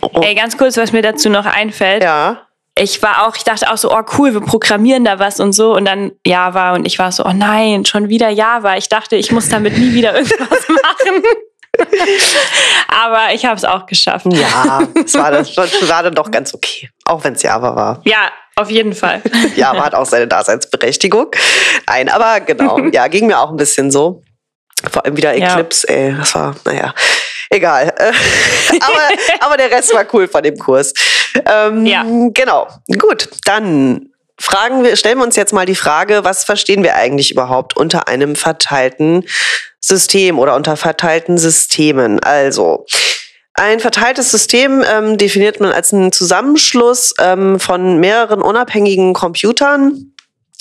Oh. 0.00 0.20
Ey, 0.20 0.34
ganz 0.34 0.56
kurz, 0.56 0.76
was 0.76 0.92
mir 0.92 1.02
dazu 1.02 1.28
noch 1.28 1.46
einfällt. 1.46 2.04
Ja. 2.04 2.46
Ich 2.74 3.02
war 3.02 3.26
auch, 3.26 3.36
ich 3.36 3.44
dachte 3.44 3.70
auch 3.70 3.76
so, 3.76 3.92
oh 3.92 4.02
cool, 4.16 4.32
wir 4.32 4.40
programmieren 4.40 5.04
da 5.04 5.18
was 5.18 5.40
und 5.40 5.52
so. 5.52 5.74
Und 5.74 5.84
dann 5.84 6.12
Java 6.24 6.74
und 6.74 6.86
ich 6.86 6.98
war 6.98 7.12
so, 7.12 7.24
oh 7.24 7.32
nein, 7.34 7.84
schon 7.84 8.08
wieder 8.08 8.30
Java. 8.30 8.76
Ich 8.76 8.88
dachte, 8.88 9.16
ich 9.16 9.30
muss 9.30 9.48
damit 9.48 9.76
nie 9.76 9.92
wieder 9.92 10.14
irgendwas 10.16 10.68
machen. 10.68 11.22
Aber 12.88 13.32
ich 13.32 13.44
habe 13.44 13.56
es 13.56 13.64
auch 13.64 13.86
geschafft. 13.86 14.26
Ja, 14.30 14.86
es 15.04 15.14
war, 15.14 15.30
das, 15.30 15.56
war 15.56 16.02
dann 16.02 16.14
doch 16.14 16.30
ganz 16.30 16.52
okay. 16.54 16.90
Auch 17.04 17.24
wenn 17.24 17.34
es 17.34 17.42
Java 17.42 17.74
war. 17.74 18.00
Ja, 18.04 18.30
auf 18.56 18.70
jeden 18.70 18.92
Fall. 18.92 19.22
Java 19.56 19.84
hat 19.84 19.94
auch 19.94 20.06
seine 20.06 20.28
Daseinsberechtigung. 20.28 21.30
Nein, 21.86 22.08
aber 22.08 22.40
genau. 22.40 22.78
Ja, 22.92 23.08
ging 23.08 23.26
mir 23.26 23.38
auch 23.38 23.50
ein 23.50 23.56
bisschen 23.56 23.90
so. 23.90 24.22
Vor 24.90 25.04
allem 25.04 25.16
wieder 25.16 25.34
Eclipse, 25.34 25.86
ja. 25.88 25.94
ey. 25.94 26.16
Das 26.18 26.34
war, 26.34 26.54
naja, 26.64 26.92
egal. 27.50 27.94
aber, 28.80 29.46
aber 29.46 29.56
der 29.56 29.70
Rest 29.70 29.94
war 29.94 30.04
cool 30.12 30.26
von 30.28 30.42
dem 30.42 30.58
Kurs. 30.58 30.92
Ähm, 31.46 31.86
ja. 31.86 32.04
Genau. 32.34 32.68
Gut, 32.98 33.28
dann 33.44 34.11
fragen 34.42 34.82
wir, 34.82 34.96
stellen 34.96 35.18
wir 35.18 35.24
uns 35.24 35.36
jetzt 35.36 35.52
mal 35.52 35.66
die 35.66 35.76
Frage, 35.76 36.24
was 36.24 36.44
verstehen 36.44 36.82
wir 36.82 36.96
eigentlich 36.96 37.30
überhaupt 37.30 37.76
unter 37.76 38.08
einem 38.08 38.34
verteilten 38.34 39.24
System 39.80 40.38
oder 40.38 40.56
unter 40.56 40.76
verteilten 40.76 41.38
Systemen? 41.38 42.18
Also, 42.20 42.84
ein 43.54 43.78
verteiltes 43.78 44.30
System 44.30 44.82
ähm, 44.90 45.16
definiert 45.16 45.60
man 45.60 45.70
als 45.70 45.92
einen 45.92 46.10
Zusammenschluss 46.10 47.14
ähm, 47.20 47.60
von 47.60 48.00
mehreren 48.00 48.42
unabhängigen 48.42 49.12
Computern, 49.12 50.12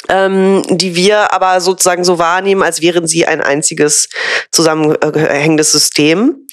ähm, 0.10 0.62
die 0.70 0.96
wir 0.96 1.34
aber 1.34 1.60
sozusagen 1.60 2.04
so 2.04 2.20
wahrnehmen, 2.20 2.62
als 2.62 2.82
wären 2.82 3.08
sie 3.08 3.26
ein 3.26 3.42
einziges 3.42 4.10
zusammenhängendes 4.52 5.72
System. 5.72 6.48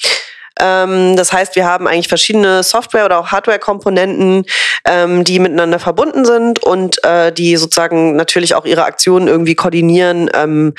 Ähm, 0.61 1.17
das 1.17 1.33
heißt, 1.33 1.57
wir 1.57 1.67
haben 1.67 1.87
eigentlich 1.87 2.09
verschiedene 2.09 2.63
Software- 2.63 3.05
oder 3.05 3.19
auch 3.19 3.29
Hardware-Komponenten, 3.29 4.45
ähm, 4.85 5.25
die 5.25 5.39
miteinander 5.39 5.79
verbunden 5.79 6.25
sind 6.25 6.63
und 6.63 7.03
äh, 7.05 7.33
die 7.33 7.57
sozusagen 7.57 8.17
natürlich 8.17 8.55
auch 8.55 8.65
ihre 8.65 8.85
Aktionen 8.85 9.29
irgendwie 9.29 9.55
koordinieren 9.55 10.31
ähm, 10.35 10.75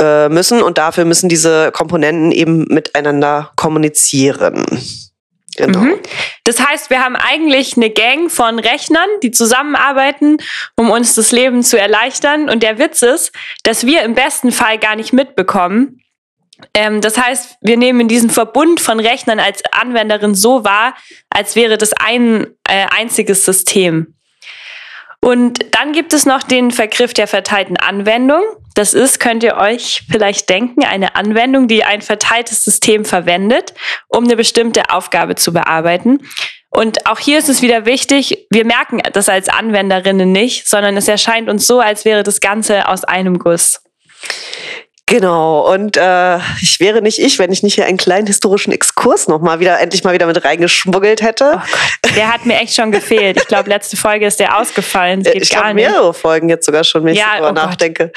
äh, 0.00 0.28
müssen. 0.28 0.62
Und 0.62 0.78
dafür 0.78 1.04
müssen 1.04 1.28
diese 1.28 1.70
Komponenten 1.72 2.32
eben 2.32 2.66
miteinander 2.68 3.52
kommunizieren. 3.56 4.64
Genau. 5.56 5.80
Mhm. 5.80 5.94
Das 6.44 6.60
heißt, 6.60 6.88
wir 6.88 7.04
haben 7.04 7.16
eigentlich 7.16 7.76
eine 7.76 7.90
Gang 7.90 8.30
von 8.30 8.58
Rechnern, 8.60 9.08
die 9.22 9.32
zusammenarbeiten, 9.32 10.38
um 10.76 10.90
uns 10.90 11.14
das 11.16 11.32
Leben 11.32 11.64
zu 11.64 11.78
erleichtern. 11.78 12.48
Und 12.48 12.62
der 12.62 12.78
Witz 12.78 13.02
ist, 13.02 13.32
dass 13.64 13.84
wir 13.84 14.02
im 14.02 14.14
besten 14.14 14.52
Fall 14.52 14.78
gar 14.78 14.94
nicht 14.94 15.12
mitbekommen, 15.12 16.00
Ähm, 16.74 17.00
das 17.00 17.16
heißt, 17.18 17.58
wir 17.60 17.76
nehmen 17.76 18.08
diesen 18.08 18.30
Verbund 18.30 18.80
von 18.80 19.00
Rechnern 19.00 19.40
als 19.40 19.62
Anwenderin 19.70 20.34
so 20.34 20.64
wahr, 20.64 20.94
als 21.30 21.56
wäre 21.56 21.78
das 21.78 21.92
ein 21.92 22.46
äh, 22.64 22.86
einziges 22.90 23.44
System. 23.44 24.14
Und 25.20 25.74
dann 25.74 25.92
gibt 25.92 26.12
es 26.12 26.26
noch 26.26 26.42
den 26.42 26.70
Vergriff 26.70 27.12
der 27.12 27.26
verteilten 27.26 27.76
Anwendung. 27.76 28.42
Das 28.74 28.94
ist, 28.94 29.18
könnt 29.18 29.42
ihr 29.42 29.56
euch 29.56 30.04
vielleicht 30.08 30.48
denken, 30.48 30.84
eine 30.84 31.16
Anwendung, 31.16 31.66
die 31.66 31.82
ein 31.82 32.02
verteiltes 32.02 32.62
System 32.62 33.04
verwendet, 33.04 33.74
um 34.06 34.24
eine 34.24 34.36
bestimmte 34.36 34.90
Aufgabe 34.90 35.34
zu 35.34 35.52
bearbeiten. 35.52 36.20
Und 36.70 37.06
auch 37.06 37.18
hier 37.18 37.38
ist 37.38 37.48
es 37.48 37.62
wieder 37.62 37.86
wichtig, 37.86 38.46
wir 38.50 38.64
merken 38.64 39.00
das 39.12 39.28
als 39.28 39.48
Anwenderinnen 39.48 40.30
nicht, 40.30 40.68
sondern 40.68 40.96
es 40.96 41.08
erscheint 41.08 41.48
uns 41.48 41.66
so, 41.66 41.80
als 41.80 42.04
wäre 42.04 42.22
das 42.22 42.40
Ganze 42.40 42.86
aus 42.88 43.04
einem 43.04 43.38
Guss. 43.38 43.82
Genau, 45.08 45.72
und 45.72 45.96
äh, 45.96 46.36
ich 46.60 46.80
wäre 46.80 47.00
nicht 47.00 47.18
ich, 47.18 47.38
wenn 47.38 47.50
ich 47.50 47.62
nicht 47.62 47.74
hier 47.74 47.86
einen 47.86 47.96
kleinen 47.96 48.26
historischen 48.26 48.72
Exkurs 48.72 49.26
noch 49.26 49.40
mal 49.40 49.58
wieder, 49.58 49.80
endlich 49.80 50.04
mal 50.04 50.12
wieder 50.12 50.26
mit 50.26 50.44
reingeschmuggelt 50.44 51.22
hätte. 51.22 51.54
Oh 51.56 52.08
der 52.14 52.32
hat 52.32 52.44
mir 52.44 52.58
echt 52.58 52.74
schon 52.74 52.92
gefehlt. 52.92 53.38
Ich 53.38 53.46
glaube, 53.46 53.70
letzte 53.70 53.96
Folge 53.96 54.26
ist 54.26 54.38
der 54.38 54.58
ausgefallen. 54.58 55.22
Das 55.22 55.32
geht 55.32 55.42
ich 55.42 55.50
nicht. 55.52 55.74
mehrere 55.74 56.12
Folgen 56.12 56.50
jetzt 56.50 56.66
sogar 56.66 56.84
schon, 56.84 57.04
wenn 57.04 57.14
ich 57.14 57.20
ja, 57.20 57.32
darüber 57.32 57.50
oh 57.50 57.52
nachdenke. 57.52 58.08
Gott. 58.08 58.16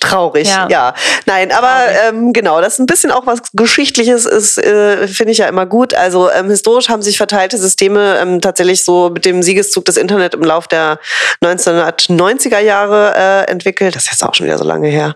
Traurig, 0.00 0.46
ja. 0.46 0.68
ja. 0.70 0.94
Nein, 1.26 1.50
aber 1.50 1.86
ähm, 2.06 2.32
genau, 2.32 2.60
das 2.60 2.74
ist 2.74 2.78
ein 2.78 2.86
bisschen 2.86 3.10
auch 3.10 3.26
was 3.26 3.40
Geschichtliches 3.52 4.26
ist, 4.26 4.58
äh, 4.58 5.08
finde 5.08 5.32
ich 5.32 5.38
ja 5.38 5.48
immer 5.48 5.66
gut. 5.66 5.94
Also 5.94 6.30
ähm, 6.30 6.50
historisch 6.50 6.88
haben 6.88 7.02
sich 7.02 7.16
verteilte 7.16 7.58
Systeme 7.58 8.18
ähm, 8.20 8.40
tatsächlich 8.40 8.84
so 8.84 9.10
mit 9.10 9.24
dem 9.24 9.42
Siegeszug 9.42 9.84
des 9.84 9.96
Internet 9.96 10.34
im 10.34 10.42
Lauf 10.42 10.68
der 10.68 10.98
1990er 11.42 12.60
Jahre 12.60 13.14
äh, 13.16 13.50
entwickelt. 13.50 13.96
Das 13.96 14.04
ist 14.04 14.12
jetzt 14.12 14.24
auch 14.24 14.34
schon 14.34 14.46
wieder 14.46 14.58
so 14.58 14.64
lange 14.64 14.88
her. 14.88 15.14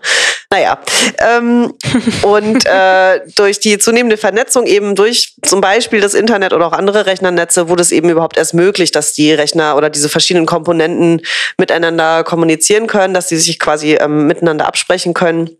Naja, 0.53 0.77
ähm, 1.17 1.73
und 2.21 2.63
äh, 2.67 3.21
durch 3.35 3.59
die 3.59 3.79
zunehmende 3.79 4.17
Vernetzung 4.17 4.67
eben 4.67 4.93
durch 4.93 5.33
zum 5.41 5.61
Beispiel 5.61 5.99
das 5.99 6.13
Internet 6.13 6.53
oder 6.53 6.67
auch 6.67 6.73
andere 6.73 7.07
Rechnernetze 7.07 7.69
wurde 7.69 7.81
es 7.81 7.91
eben 7.91 8.07
überhaupt 8.07 8.37
erst 8.37 8.53
möglich, 8.53 8.91
dass 8.91 9.13
die 9.13 9.33
Rechner 9.33 9.75
oder 9.75 9.89
diese 9.89 10.09
verschiedenen 10.09 10.45
Komponenten 10.45 11.21
miteinander 11.57 12.23
kommunizieren 12.23 12.85
können, 12.85 13.15
dass 13.15 13.29
sie 13.29 13.37
sich 13.37 13.57
quasi 13.57 13.95
ähm, 13.95 14.27
miteinander 14.27 14.67
absprechen 14.67 15.15
können. 15.15 15.57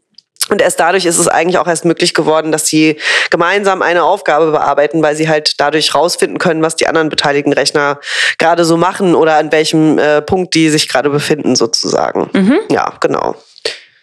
Und 0.50 0.62
erst 0.62 0.80
dadurch 0.80 1.08
ist 1.08 1.18
es 1.18 1.28
eigentlich 1.28 1.58
auch 1.58 1.68
erst 1.68 1.86
möglich 1.86 2.14
geworden, 2.14 2.52
dass 2.52 2.68
sie 2.68 3.00
gemeinsam 3.32 3.82
eine 3.82 4.04
Aufgabe 4.04 4.52
bearbeiten, 4.52 5.02
weil 5.02 5.16
sie 5.16 5.28
halt 5.28 5.60
dadurch 5.60 5.96
rausfinden 5.96 6.38
können, 6.38 6.62
was 6.62 6.76
die 6.76 6.86
anderen 6.86 7.10
beteiligten 7.10 7.54
Rechner 7.54 8.00
gerade 8.38 8.64
so 8.64 8.78
machen 8.78 9.16
oder 9.16 9.38
an 9.38 9.52
welchem 9.52 9.98
äh, 9.98 10.22
Punkt 10.22 10.54
die 10.54 10.70
sich 10.70 10.88
gerade 10.88 11.10
befinden, 11.10 11.56
sozusagen. 11.56 12.30
Mhm. 12.34 12.60
Ja, 12.70 12.94
genau. 13.00 13.36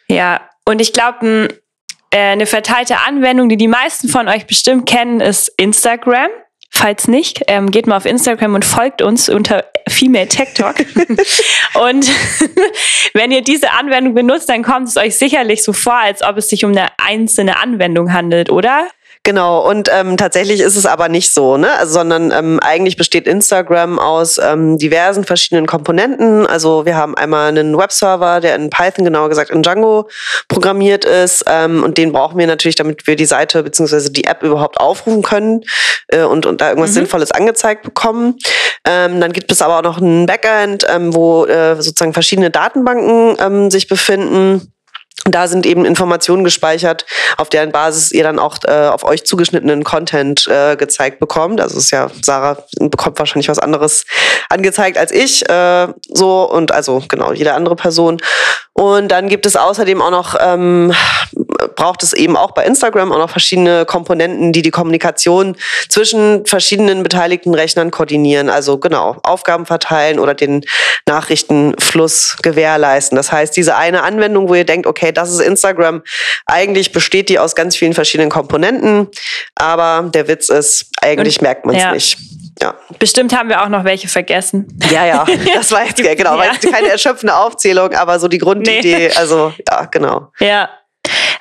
Ja, 0.09 0.41
und 0.71 0.81
ich 0.81 0.93
glaube, 0.93 1.49
äh, 2.11 2.19
eine 2.19 2.47
verteilte 2.47 2.99
Anwendung, 3.07 3.49
die 3.49 3.57
die 3.57 3.69
meisten 3.69 4.09
von 4.09 4.29
euch 4.29 4.47
bestimmt 4.47 4.89
kennen, 4.89 5.21
ist 5.21 5.49
Instagram. 5.57 6.29
Falls 6.73 7.09
nicht, 7.09 7.43
ähm, 7.49 7.73
geht 7.73 7.89
mal 7.89 7.97
auf 7.97 8.07
Instagram 8.07 8.55
und 8.55 8.65
folgt 8.65 9.03
uns 9.03 9.29
unter 9.29 9.65
Female 9.89 10.29
Tech 10.29 10.55
Talk. 10.55 10.77
und 11.89 12.09
wenn 13.15 13.33
ihr 13.33 13.43
diese 13.43 13.73
Anwendung 13.73 14.15
benutzt, 14.15 14.49
dann 14.49 14.63
kommt 14.63 14.89
es 14.89 14.97
euch 14.97 15.17
sicherlich 15.17 15.65
so 15.65 15.73
vor, 15.73 15.97
als 15.97 16.23
ob 16.23 16.37
es 16.37 16.49
sich 16.49 16.65
um 16.65 16.71
eine 16.71 16.87
einzelne 16.99 17.59
Anwendung 17.59 18.13
handelt, 18.13 18.51
oder? 18.51 18.87
Genau, 19.23 19.69
und 19.69 19.91
ähm, 19.93 20.17
tatsächlich 20.17 20.61
ist 20.61 20.77
es 20.77 20.87
aber 20.87 21.11
nicht 21.11 21.35
so, 21.35 21.59
ne? 21.59 21.71
Also, 21.75 21.93
sondern 21.93 22.31
ähm, 22.31 22.59
eigentlich 22.61 22.97
besteht 22.97 23.27
Instagram 23.27 23.99
aus 23.99 24.39
ähm, 24.39 24.79
diversen 24.79 25.25
verschiedenen 25.25 25.67
Komponenten. 25.67 26.47
Also 26.47 26.87
wir 26.87 26.97
haben 26.97 27.15
einmal 27.15 27.49
einen 27.49 27.77
Webserver, 27.77 28.41
der 28.41 28.55
in 28.55 28.71
Python, 28.71 29.05
genauer 29.05 29.29
gesagt 29.29 29.51
in 29.51 29.63
Django 29.63 30.09
programmiert 30.49 31.05
ist. 31.05 31.45
Ähm, 31.47 31.83
und 31.83 31.99
den 31.99 32.13
brauchen 32.13 32.39
wir 32.39 32.47
natürlich, 32.47 32.77
damit 32.77 33.07
wir 33.07 33.15
die 33.15 33.27
Seite 33.27 33.63
bzw. 33.63 34.09
die 34.09 34.25
App 34.25 34.43
überhaupt 34.43 34.81
aufrufen 34.81 35.23
können 35.23 35.65
äh, 36.09 36.23
und, 36.23 36.47
und 36.47 36.63
da 36.63 36.71
irgendwas 36.71 36.93
mhm. 36.93 36.95
Sinnvolles 36.95 37.31
angezeigt 37.31 37.83
bekommen. 37.83 38.39
Ähm, 38.87 39.21
dann 39.21 39.33
gibt 39.33 39.53
es 39.53 39.61
aber 39.61 39.79
auch 39.79 39.83
noch 39.83 39.99
ein 39.99 40.25
Backend, 40.25 40.87
ähm, 40.89 41.15
wo 41.15 41.45
äh, 41.45 41.77
sozusagen 41.77 42.15
verschiedene 42.15 42.51
Datenbanken 42.51 43.37
ähm, 43.39 43.71
sich 43.71 43.87
befinden 43.87 44.73
da 45.27 45.49
sind 45.49 45.67
eben 45.67 45.85
Informationen 45.85 46.45
gespeichert, 46.45 47.05
auf 47.37 47.51
deren 47.51 47.73
Basis 47.73 48.11
ihr 48.11 48.23
dann 48.23 48.39
auch 48.39 48.57
äh, 48.65 48.89
auf 48.89 49.05
euch 49.05 49.25
zugeschnittenen 49.25 49.85
Content 49.85 50.47
äh, 50.49 50.77
gezeigt 50.77 51.21
bekommt. 51.21 51.61
Also 51.61 51.79
ist 51.79 51.91
ja, 51.91 52.11
Sarah 52.23 52.65
bekommt 52.79 53.19
wahrscheinlich 53.19 53.49
was 53.49 53.59
anderes 53.59 54.05
angezeigt 54.49 54.97
als 54.97 55.13
ich. 55.13 55.49
Äh, 55.49 55.89
so 56.09 56.51
und 56.51 56.73
also 56.73 57.03
genau, 57.09 57.33
jede 57.33 57.55
andere 57.55 57.77
Person. 57.77 58.19
Und 58.73 59.09
dann 59.09 59.29
gibt 59.29 59.45
es 59.45 59.57
außerdem 59.57 60.01
auch 60.01 60.11
noch, 60.11 60.37
ähm, 60.41 60.95
braucht 61.77 62.03
es 62.03 62.13
eben 62.13 62.37
auch 62.37 62.53
bei 62.53 62.65
Instagram 62.65 63.13
auch 63.13 63.19
noch 63.19 63.31
verschiedene 63.31 63.85
Komponenten, 63.85 64.53
die 64.53 64.63
die 64.63 64.71
Kommunikation 64.71 65.57
zwischen 65.89 66.47
verschiedenen 66.47 67.03
beteiligten 67.03 67.55
Rechnern 67.55 67.91
koordinieren. 67.91 68.49
Also 68.49 68.79
genau, 68.79 69.17
Aufgaben 69.23 69.67
verteilen 69.67 70.19
oder 70.19 70.35
den 70.35 70.65
Nachrichtenfluss 71.07 72.37
gewährleisten. 72.43 73.17
Das 73.17 73.33
heißt, 73.33 73.57
diese 73.57 73.77
eine 73.77 74.03
Anwendung, 74.03 74.49
wo 74.49 74.55
ihr 74.55 74.65
denkt, 74.65 74.87
okay, 74.87 75.13
das 75.13 75.31
ist 75.31 75.41
Instagram, 75.41 76.03
eigentlich 76.47 76.93
besteht 76.93 77.29
die 77.29 77.39
aus 77.39 77.55
ganz 77.55 77.77
vielen 77.77 77.95
verschiedenen 77.95 78.31
Komponenten, 78.31 79.09
aber 79.55 80.11
der 80.11 80.29
Witz 80.29 80.49
ist, 80.49 80.91
eigentlich 81.01 81.39
Und, 81.39 81.43
merkt 81.43 81.67
man 81.67 81.75
es 81.75 81.83
ja. 81.83 81.93
nicht. 81.93 82.19
Ja. 82.63 82.75
Bestimmt 82.99 83.35
haben 83.35 83.49
wir 83.49 83.63
auch 83.63 83.69
noch 83.69 83.85
welche 83.85 84.09
vergessen. 84.09 84.67
Ja, 84.93 85.07
ja, 85.07 85.27
das 85.55 85.73
war 85.73 85.87
jetzt 85.87 85.97
genau, 86.03 86.43
ja. 86.43 86.53
keine 86.71 86.89
erschöpfende 86.89 87.35
Aufzählung, 87.35 87.95
aber 87.95 88.19
so 88.19 88.29
die 88.29 88.39
Grundidee, 88.39 89.09
nee. 89.09 89.11
also 89.17 89.53
ja, 89.67 89.87
genau. 89.87 90.31
Ja. 90.41 90.69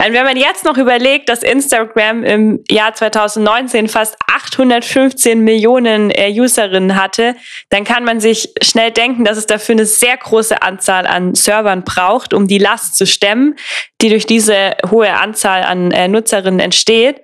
Und 0.06 0.14
wenn 0.14 0.24
man 0.24 0.38
jetzt 0.38 0.66
noch 0.66 0.78
überlegt, 0.78 1.30
dass 1.30 1.44
Instagram 1.44 2.24
im 2.24 2.64
Jahr 2.70 2.94
2019 2.94 3.88
fast 3.88 4.16
815 4.32 5.40
Millionen 5.42 6.12
äh, 6.12 6.32
Userinnen 6.32 7.02
hatte, 7.02 7.36
dann 7.70 7.84
kann 7.84 8.04
man 8.04 8.20
sich 8.20 8.50
schnell 8.62 8.92
denken, 8.92 9.26
dass 9.26 9.38
es 9.38 9.46
dafür 9.46 9.74
eine 9.74 9.86
sehr 9.86 10.18
große 10.18 10.62
Anzahl 10.62 11.06
an 11.06 11.36
Servern 11.36 11.84
braucht, 11.84 12.34
um 12.34 12.48
die 12.48 12.58
Last 12.58 12.96
zu 12.96 13.06
stemmen, 13.06 13.56
die 14.02 14.10
durch 14.10 14.26
diese 14.26 14.78
hohe 14.90 15.14
Anzahl 15.14 15.64
an 15.64 15.92
äh, 15.92 16.08
Nutzerinnen 16.08 16.60
entsteht. 16.60 17.22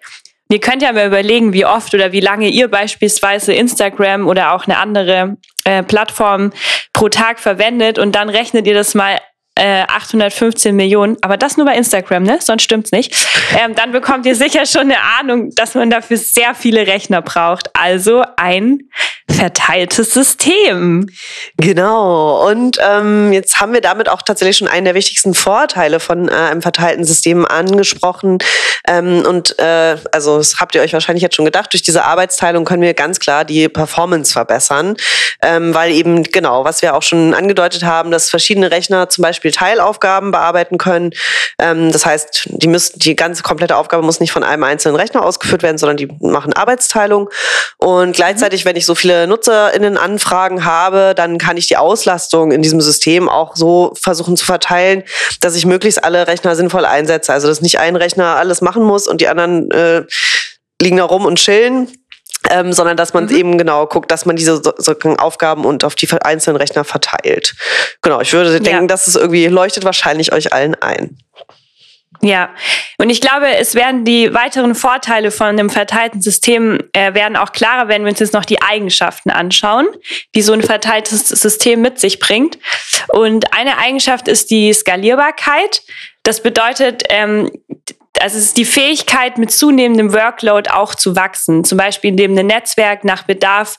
Ihr 0.49 0.59
könnt 0.59 0.83
ja 0.83 0.91
mal 0.91 1.07
überlegen, 1.07 1.53
wie 1.53 1.65
oft 1.65 1.93
oder 1.93 2.11
wie 2.11 2.19
lange 2.19 2.49
ihr 2.49 2.67
beispielsweise 2.67 3.53
Instagram 3.53 4.27
oder 4.27 4.53
auch 4.53 4.65
eine 4.65 4.77
andere 4.77 5.37
äh, 5.63 5.81
Plattform 5.81 6.51
pro 6.93 7.09
Tag 7.09 7.39
verwendet 7.39 7.97
und 7.97 8.13
dann 8.13 8.29
rechnet 8.29 8.67
ihr 8.67 8.75
das 8.75 8.93
mal 8.93 9.19
äh, 9.55 9.83
815 9.87 10.75
Millionen, 10.75 11.17
aber 11.21 11.37
das 11.37 11.57
nur 11.57 11.65
bei 11.65 11.75
Instagram, 11.75 12.23
ne? 12.23 12.39
Sonst 12.41 12.63
stimmt's 12.63 12.91
nicht. 12.91 13.15
Ähm, 13.57 13.73
dann 13.75 13.91
bekommt 13.91 14.25
ihr 14.25 14.35
sicher 14.35 14.65
schon 14.65 14.83
eine 14.83 14.97
Ahnung, 15.19 15.51
dass 15.55 15.75
man 15.75 15.89
dafür 15.89 16.17
sehr 16.17 16.53
viele 16.55 16.87
Rechner 16.87 17.21
braucht. 17.21 17.69
Also 17.73 18.23
ein 18.35 18.89
verteiltes 19.29 20.13
System. 20.13 21.07
Genau. 21.57 22.47
Und 22.47 22.77
ähm, 22.79 23.33
jetzt 23.33 23.59
haben 23.59 23.73
wir 23.73 23.81
damit 23.81 24.07
auch 24.07 24.21
tatsächlich 24.21 24.57
schon 24.57 24.67
einen 24.67 24.85
der 24.85 24.93
wichtigsten 24.93 25.33
Vorteile 25.33 25.99
von 25.99 26.29
äh, 26.29 26.31
einem 26.31 26.61
verteilten 26.61 27.03
System 27.05 27.45
angesprochen. 27.45 28.37
Ähm, 28.87 29.23
und 29.25 29.57
äh, 29.57 29.97
also 30.11 30.37
das 30.37 30.59
habt 30.59 30.75
ihr 30.75 30.81
euch 30.81 30.93
wahrscheinlich 30.93 31.23
jetzt 31.23 31.35
schon 31.35 31.45
gedacht, 31.45 31.73
durch 31.73 31.81
diese 31.81 32.05
Arbeitsteilung 32.05 32.65
können 32.65 32.83
wir 32.83 32.93
ganz 32.93 33.19
klar 33.19 33.45
die 33.45 33.67
Performance 33.67 34.31
verbessern, 34.31 34.95
ähm, 35.41 35.73
weil 35.73 35.91
eben 35.91 36.23
genau, 36.23 36.63
was 36.63 36.83
wir 36.83 36.95
auch 36.95 37.03
schon 37.03 37.33
angedeutet 37.33 37.83
haben, 37.83 38.11
dass 38.11 38.29
verschiedene 38.29 38.69
Rechner 38.69 39.09
zum 39.09 39.23
Beispiel 39.23 39.51
Teilaufgaben 39.51 40.31
bearbeiten 40.31 40.77
können. 40.77 41.11
Ähm, 41.57 41.91
das 41.91 42.05
heißt, 42.05 42.49
die 42.51 42.67
müssen 42.67 42.99
die 42.99 43.15
ganze 43.15 43.41
komplette 43.41 43.75
Aufgabe 43.75 44.03
muss 44.03 44.19
nicht 44.19 44.31
von 44.31 44.43
einem 44.43 44.63
einzelnen 44.63 44.95
Rechner 44.95 45.25
ausgeführt 45.25 45.63
werden, 45.63 45.79
sondern 45.79 45.97
die 45.97 46.09
machen 46.19 46.53
Arbeitsteilung. 46.53 47.29
Und 47.77 48.15
gleichzeitig, 48.15 48.65
wenn 48.65 48.75
ich 48.75 48.85
so 48.85 48.93
viele 48.93 49.14
NutzerInnen-Anfragen 49.27 50.65
habe, 50.65 51.13
dann 51.15 51.37
kann 51.37 51.57
ich 51.57 51.67
die 51.67 51.77
Auslastung 51.77 52.51
in 52.51 52.61
diesem 52.61 52.81
System 52.81 53.29
auch 53.29 53.55
so 53.55 53.93
versuchen 53.99 54.37
zu 54.37 54.45
verteilen, 54.45 55.03
dass 55.41 55.55
ich 55.55 55.65
möglichst 55.65 56.03
alle 56.03 56.27
Rechner 56.27 56.55
sinnvoll 56.55 56.85
einsetze. 56.85 57.33
Also, 57.33 57.47
dass 57.47 57.61
nicht 57.61 57.79
ein 57.79 57.95
Rechner 57.95 58.35
alles 58.35 58.61
machen 58.61 58.83
muss 58.83 59.07
und 59.07 59.21
die 59.21 59.27
anderen 59.27 59.71
äh, 59.71 60.03
liegen 60.81 60.97
da 60.97 61.05
rum 61.05 61.25
und 61.25 61.39
chillen. 61.39 61.89
Ähm, 62.51 62.73
sondern 62.73 62.95
dass 62.95 63.15
man 63.15 63.25
mhm. 63.25 63.35
eben 63.35 63.57
genau 63.57 63.87
guckt, 63.87 64.11
dass 64.11 64.27
man 64.27 64.35
diese 64.35 64.61
so, 64.61 64.71
so 64.77 64.93
Aufgaben 65.17 65.65
und 65.65 65.83
auf 65.83 65.95
die 65.95 66.07
einzelnen 66.21 66.57
Rechner 66.57 66.83
verteilt. 66.83 67.55
Genau, 68.03 68.21
ich 68.21 68.33
würde 68.33 68.61
denken, 68.61 68.83
ja. 68.83 68.87
dass 68.87 69.07
es 69.07 69.15
irgendwie 69.15 69.47
leuchtet 69.47 69.83
wahrscheinlich 69.83 70.31
euch 70.31 70.53
allen 70.53 70.75
ein. 70.75 71.17
Ja, 72.25 72.49
und 72.97 73.11
ich 73.11 73.21
glaube, 73.21 73.55
es 73.55 73.75
werden 73.75 74.03
die 74.03 74.33
weiteren 74.33 74.73
Vorteile 74.73 75.29
von 75.29 75.45
einem 75.45 75.69
verteilten 75.69 76.23
System 76.23 76.79
äh, 76.93 77.13
werden 77.13 77.37
auch 77.37 77.51
klarer, 77.51 77.87
wenn 77.87 78.03
wir 78.03 78.09
uns 78.09 78.19
jetzt 78.19 78.33
noch 78.33 78.45
die 78.45 78.63
Eigenschaften 78.63 79.29
anschauen, 79.29 79.85
die 80.33 80.41
so 80.41 80.51
ein 80.53 80.63
verteiltes 80.63 81.29
System 81.29 81.81
mit 81.81 81.99
sich 81.99 82.17
bringt. 82.17 82.57
Und 83.09 83.53
eine 83.53 83.77
Eigenschaft 83.77 84.27
ist 84.27 84.49
die 84.49 84.73
Skalierbarkeit. 84.73 85.83
Das 86.23 86.41
bedeutet, 86.41 87.03
ähm, 87.09 87.51
also 88.19 88.39
es 88.39 88.45
ist 88.45 88.57
die 88.57 88.65
Fähigkeit, 88.65 89.37
mit 89.37 89.51
zunehmendem 89.51 90.11
Workload 90.11 90.71
auch 90.71 90.95
zu 90.95 91.15
wachsen. 91.15 91.63
Zum 91.63 91.77
Beispiel, 91.77 92.09
indem 92.09 92.35
ein 92.35 92.47
Netzwerk 92.47 93.03
nach 93.03 93.21
Bedarf, 93.21 93.77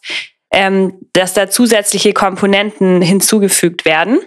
ähm, 0.52 1.00
dass 1.14 1.34
da 1.34 1.50
zusätzliche 1.50 2.12
Komponenten 2.12 3.02
hinzugefügt 3.02 3.84
werden. 3.84 4.20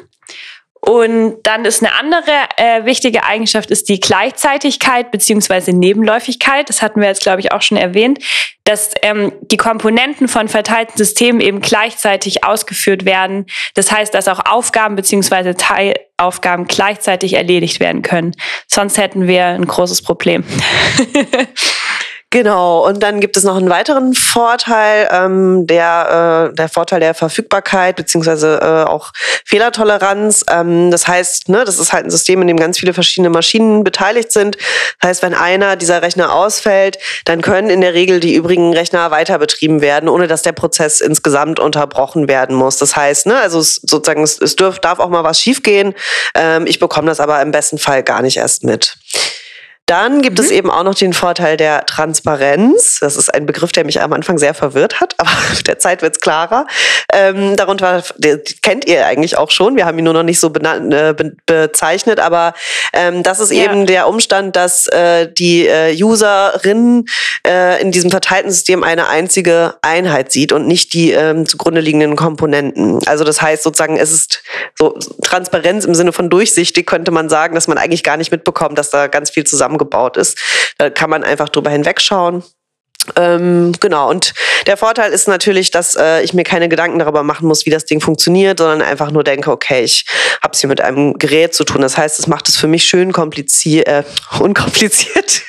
Und 0.82 1.38
dann 1.44 1.66
ist 1.66 1.84
eine 1.84 1.94
andere 1.94 2.32
äh, 2.56 2.86
wichtige 2.86 3.24
Eigenschaft 3.24 3.70
ist 3.70 3.90
die 3.90 4.00
Gleichzeitigkeit 4.00 5.12
beziehungsweise 5.12 5.74
Nebenläufigkeit. 5.74 6.70
Das 6.70 6.82
hatten 6.82 7.02
wir 7.02 7.08
jetzt, 7.08 7.22
glaube 7.22 7.42
ich, 7.42 7.52
auch 7.52 7.62
schon 7.62 7.78
erwähnt, 7.78 8.20
dass 8.64 8.92
ähm, 9.02 9.34
die 9.42 9.58
Komponenten 9.58 10.28
von 10.28 10.48
verteilten 10.48 10.98
Systemen 10.98 11.42
eben 11.42 11.60
gleichzeitig 11.60 12.44
ausgeführt 12.44 13.04
werden. 13.04 13.46
Das 13.74 13.92
heißt, 13.92 14.14
dass 14.14 14.28
auch 14.28 14.46
Aufgaben 14.46 14.96
beziehungsweise 14.96 15.56
Teilaufgaben 15.56 16.66
gleichzeitig 16.66 17.34
erledigt 17.34 17.80
werden 17.80 18.02
können. 18.02 18.36
Sonst 18.68 18.98
hätten 18.98 19.28
wir 19.28 19.46
ein 19.46 19.66
großes 19.66 20.02
Problem. 20.02 20.44
Genau, 22.32 22.86
und 22.86 23.02
dann 23.02 23.20
gibt 23.22 23.38
es 23.38 23.44
noch 23.44 23.56
einen 23.56 23.72
weiteren 23.72 24.14
Vorteil, 24.14 25.10
ähm, 25.12 25.66
der, 25.66 26.52
äh, 26.52 26.56
der 26.56 26.70
Vorteil 26.70 27.00
der 27.00 27.16
Verfügbarkeit 27.16 27.96
beziehungsweise 27.96 28.60
äh, 28.62 28.88
auch 28.88 29.14
Fehlertoleranz. 29.46 30.46
Ähm, 30.48 30.92
das 30.92 31.08
heißt, 31.08 31.50
ne, 31.50 31.66
das 31.66 31.80
ist 31.80 31.92
halt 31.92 32.06
ein 32.06 32.12
System, 32.12 32.44
in 32.44 32.48
dem 32.48 32.58
ganz 32.58 32.78
viele 32.78 32.94
verschiedene 32.94 33.32
Maschinen 33.32 33.84
beteiligt 33.84 34.32
sind. 34.32 34.58
Das 35.00 35.10
heißt, 35.10 35.24
wenn 35.24 35.34
einer 35.34 35.76
dieser 35.76 36.04
Rechner 36.04 36.32
ausfällt, 36.32 37.00
dann 37.26 37.42
können 37.42 37.72
in 37.72 37.82
der 37.82 37.96
Regel 37.96 38.20
die 38.20 38.36
übrigen 38.36 38.74
Rechner 38.74 39.10
weiter 39.10 39.40
betrieben 39.40 39.82
werden, 39.82 40.08
ohne 40.08 40.28
dass 40.28 40.44
der 40.44 40.52
Prozess 40.52 41.02
insgesamt 41.02 41.60
unterbrochen 41.60 42.28
werden 42.28 42.56
muss. 42.56 42.78
Das 42.78 42.96
heißt, 42.96 43.26
ne, 43.26 43.40
also 43.40 43.58
es, 43.58 43.82
sozusagen, 43.82 44.22
es, 44.22 44.40
es 44.40 44.56
dürf, 44.56 44.78
darf 44.78 45.00
auch 45.00 45.10
mal 45.10 45.24
was 45.24 45.42
schiefgehen. 45.42 45.96
Ähm, 46.36 46.68
ich 46.68 46.78
bekomme 46.78 47.08
das 47.08 47.20
aber 47.20 47.42
im 47.42 47.50
besten 47.50 47.80
Fall 47.80 48.04
gar 48.04 48.22
nicht 48.22 48.38
erst 48.38 48.64
mit. 48.64 48.98
Dann 49.90 50.22
gibt 50.22 50.38
mhm. 50.38 50.46
es 50.46 50.52
eben 50.52 50.70
auch 50.70 50.84
noch 50.84 50.94
den 50.94 51.14
Vorteil 51.14 51.58
der 51.58 51.84
Transparenz. 51.88 53.00
Das 53.00 53.16
ist 53.16 53.34
ein 53.34 53.48
Begriff, 53.48 53.72
der 53.72 53.86
mich 53.86 54.00
am 54.00 54.14
Anfang 54.14 54.38
sehr 54.38 54.54
verwirrt 54.54 55.02
hat, 55.02 55.16
aber 55.18 55.32
mit 55.56 55.66
der 55.66 55.80
Zeit 55.80 56.04
wird 56.04 56.18
es 56.18 56.22
klarer. 56.22 56.68
Ähm, 57.12 57.56
darunter 57.56 58.04
kennt 58.62 58.86
ihr 58.86 59.08
eigentlich 59.08 59.36
auch 59.40 59.50
schon. 59.50 59.76
Wir 59.76 59.88
haben 59.88 59.98
ihn 59.98 60.06
nur 60.06 60.14
noch 60.14 60.22
nicht 60.22 60.40
so 60.40 60.52
benannt, 60.52 60.94
äh, 60.94 61.16
be 61.18 61.36
bezeichnet, 61.48 62.20
aber 62.20 62.54
ähm, 62.94 63.24
das 63.24 63.40
ist 63.40 63.52
ja. 63.52 63.64
eben 63.64 63.88
der 63.88 64.08
Umstand, 64.08 64.56
dass 64.56 64.86
äh, 64.88 65.28
die 65.32 65.66
äh, 65.66 65.96
Userin 66.04 67.06
äh, 67.48 67.82
in 67.82 67.92
diesem 67.92 68.12
verteilten 68.12 68.52
System 68.52 68.84
eine 68.84 69.08
einzige 69.08 69.76
Einheit 69.82 70.32
sieht 70.32 70.52
und 70.52 70.68
nicht 70.68 70.94
die 70.94 71.12
ähm, 71.14 71.48
zugrunde 71.48 71.82
liegenden 71.82 72.16
Komponenten. 72.16 73.00
Also 73.08 73.24
das 73.24 73.42
heißt 73.42 73.64
sozusagen, 73.64 73.98
es 73.98 74.12
ist 74.12 74.44
so 74.78 75.00
Transparenz 75.24 75.86
im 75.86 75.96
Sinne 75.96 76.14
von 76.14 76.30
durchsichtig, 76.30 76.86
könnte 76.86 77.10
man 77.10 77.28
sagen, 77.28 77.56
dass 77.56 77.68
man 77.68 77.80
eigentlich 77.80 78.04
gar 78.04 78.18
nicht 78.18 78.32
mitbekommt, 78.32 78.78
dass 78.78 78.92
da 78.92 79.08
ganz 79.08 79.32
viel 79.32 79.46
zusammen 79.46 79.79
zusammengebaut 79.80 80.18
ist. 80.18 80.38
Da 80.78 80.90
kann 80.90 81.10
man 81.10 81.24
einfach 81.24 81.50
drüber 81.50 81.70
hinwegschauen. 81.70 82.44
Ähm, 83.16 83.72
genau, 83.80 84.10
und 84.10 84.34
der 84.68 84.78
Vorteil 84.78 85.12
ist 85.12 85.28
natürlich, 85.28 85.72
dass 85.72 85.96
äh, 85.96 86.22
ich 86.22 86.34
mir 86.34 86.44
keine 86.44 86.70
Gedanken 86.70 87.00
darüber 87.00 87.24
machen 87.24 87.48
muss, 87.48 87.66
wie 87.66 87.70
das 87.70 87.86
Ding 87.86 88.02
funktioniert, 88.02 88.60
sondern 88.60 88.82
einfach 88.82 89.10
nur 89.10 89.24
denke, 89.24 89.52
okay, 89.52 89.84
ich 89.84 90.06
habe 90.44 90.54
es 90.54 90.60
hier 90.60 90.68
mit 90.68 90.82
einem 90.82 91.14
Gerät 91.18 91.56
zu 91.56 91.64
tun. 91.64 91.82
Das 91.82 91.98
heißt, 91.98 92.20
es 92.20 92.28
macht 92.28 92.50
es 92.50 92.58
für 92.58 92.68
mich 92.68 92.84
schön 92.84 93.12
kompliziert, 93.12 93.88
äh, 93.88 94.04
unkompliziert 94.40 95.42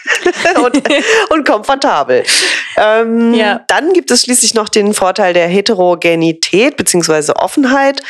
und, 0.64 0.82
und 1.30 1.46
komfortabel. 1.46 2.24
Ähm, 2.76 3.34
ja. 3.34 3.60
Dann 3.68 3.92
gibt 3.92 4.10
es 4.10 4.22
schließlich 4.22 4.54
noch 4.54 4.68
den 4.68 4.94
Vorteil 4.94 5.34
der 5.34 5.48
Heterogenität 5.48 6.76
beziehungsweise 6.76 7.36
Offenheit. 7.36 8.02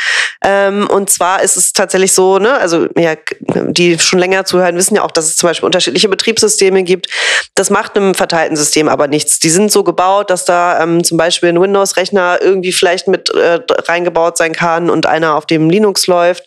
Ähm, 0.44 0.88
und 0.88 1.10
zwar 1.10 1.42
ist 1.42 1.56
es 1.56 1.72
tatsächlich 1.72 2.12
so, 2.12 2.38
ne, 2.38 2.54
also 2.54 2.86
ja, 2.96 3.14
die 3.40 3.98
schon 3.98 4.18
länger 4.18 4.44
zuhören, 4.44 4.76
wissen 4.76 4.94
ja 4.94 5.02
auch, 5.02 5.10
dass 5.10 5.26
es 5.26 5.36
zum 5.36 5.48
Beispiel 5.48 5.66
unterschiedliche 5.66 6.08
Betriebssysteme 6.08 6.82
gibt. 6.82 7.08
Das 7.54 7.70
macht 7.70 7.96
einem 7.96 8.14
verteilten 8.14 8.56
System 8.56 8.88
aber 8.88 9.08
nichts. 9.08 9.38
Die 9.38 9.50
sind 9.50 9.70
so 9.70 9.84
gebaut, 9.84 10.30
dass 10.30 10.44
da 10.44 10.82
ähm, 10.82 11.04
zum 11.04 11.18
Beispiel 11.18 11.50
ein 11.50 11.60
Windows-Rechner 11.60 12.38
irgendwie 12.40 12.72
vielleicht 12.72 13.08
mit 13.08 13.30
äh, 13.30 13.60
reingebaut 13.86 14.36
sein 14.36 14.52
kann 14.52 14.90
und 14.90 15.06
einer 15.06 15.36
auf 15.36 15.46
dem 15.46 15.68
Linux 15.70 16.06
läuft. 16.06 16.44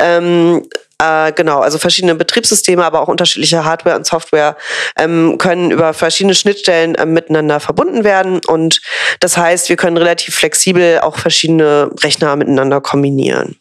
Ähm, 0.00 0.68
äh, 0.98 1.32
genau, 1.32 1.60
also 1.60 1.78
verschiedene 1.78 2.14
Betriebssysteme, 2.14 2.84
aber 2.84 3.02
auch 3.02 3.08
unterschiedliche 3.08 3.64
Hardware 3.64 3.96
und 3.96 4.06
Software 4.06 4.56
ähm, 4.96 5.36
können 5.38 5.70
über 5.70 5.92
verschiedene 5.92 6.34
Schnittstellen 6.34 6.94
äh, 6.94 7.04
miteinander 7.04 7.60
verbunden 7.60 8.02
werden. 8.02 8.40
Und 8.46 8.80
das 9.20 9.36
heißt, 9.36 9.68
wir 9.68 9.76
können 9.76 9.98
relativ 9.98 10.34
flexibel 10.34 11.00
auch 11.00 11.18
verschiedene 11.18 11.90
Rechner 12.02 12.34
miteinander 12.36 12.80
kombinieren. 12.80 13.56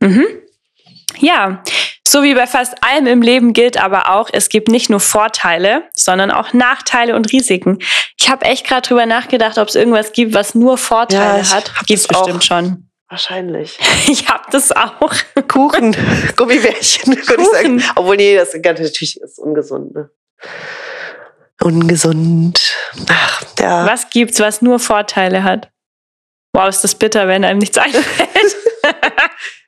Mhm. 0.00 0.26
Ja, 1.18 1.62
so 2.06 2.22
wie 2.22 2.34
bei 2.34 2.46
fast 2.46 2.74
allem 2.82 3.06
im 3.06 3.20
Leben 3.20 3.52
gilt 3.52 3.82
aber 3.82 4.10
auch, 4.10 4.28
es 4.32 4.48
gibt 4.48 4.68
nicht 4.68 4.88
nur 4.88 5.00
Vorteile, 5.00 5.84
sondern 5.94 6.30
auch 6.30 6.52
Nachteile 6.52 7.16
und 7.16 7.32
Risiken. 7.32 7.78
Ich 8.18 8.30
habe 8.30 8.44
echt 8.44 8.66
gerade 8.66 8.86
drüber 8.86 9.06
nachgedacht, 9.06 9.58
ob 9.58 9.68
es 9.68 9.74
irgendwas 9.74 10.12
gibt, 10.12 10.32
was 10.32 10.54
nur 10.54 10.78
Vorteile 10.78 11.42
ja, 11.42 11.54
hat. 11.54 11.72
Gibt 11.86 12.00
es 12.00 12.06
bestimmt 12.06 12.44
schon. 12.44 12.85
Wahrscheinlich. 13.08 13.78
Ich 14.08 14.28
habe 14.28 14.44
das 14.52 14.70
auch. 14.70 15.12
Kuchen, 15.48 15.96
Gummibärchen, 16.36 17.16
würde 17.16 17.42
ich 17.42 17.48
sagen. 17.48 17.82
Obwohl, 17.96 18.16
nee, 18.16 18.36
das 18.36 18.54
natürlich 18.54 19.20
ist 19.20 19.38
ungesund. 19.38 19.94
Ne? 19.94 20.10
Ungesund. 21.60 22.74
Ach, 23.08 23.42
ja. 23.58 23.86
Was 23.86 24.10
gibt's, 24.10 24.38
was 24.38 24.62
nur 24.62 24.78
Vorteile 24.78 25.42
hat? 25.42 25.70
Wow, 26.52 26.68
ist 26.68 26.84
das 26.84 26.94
bitter, 26.94 27.26
wenn 27.26 27.44
einem 27.44 27.58
nichts 27.58 27.76
einfällt. 27.78 28.55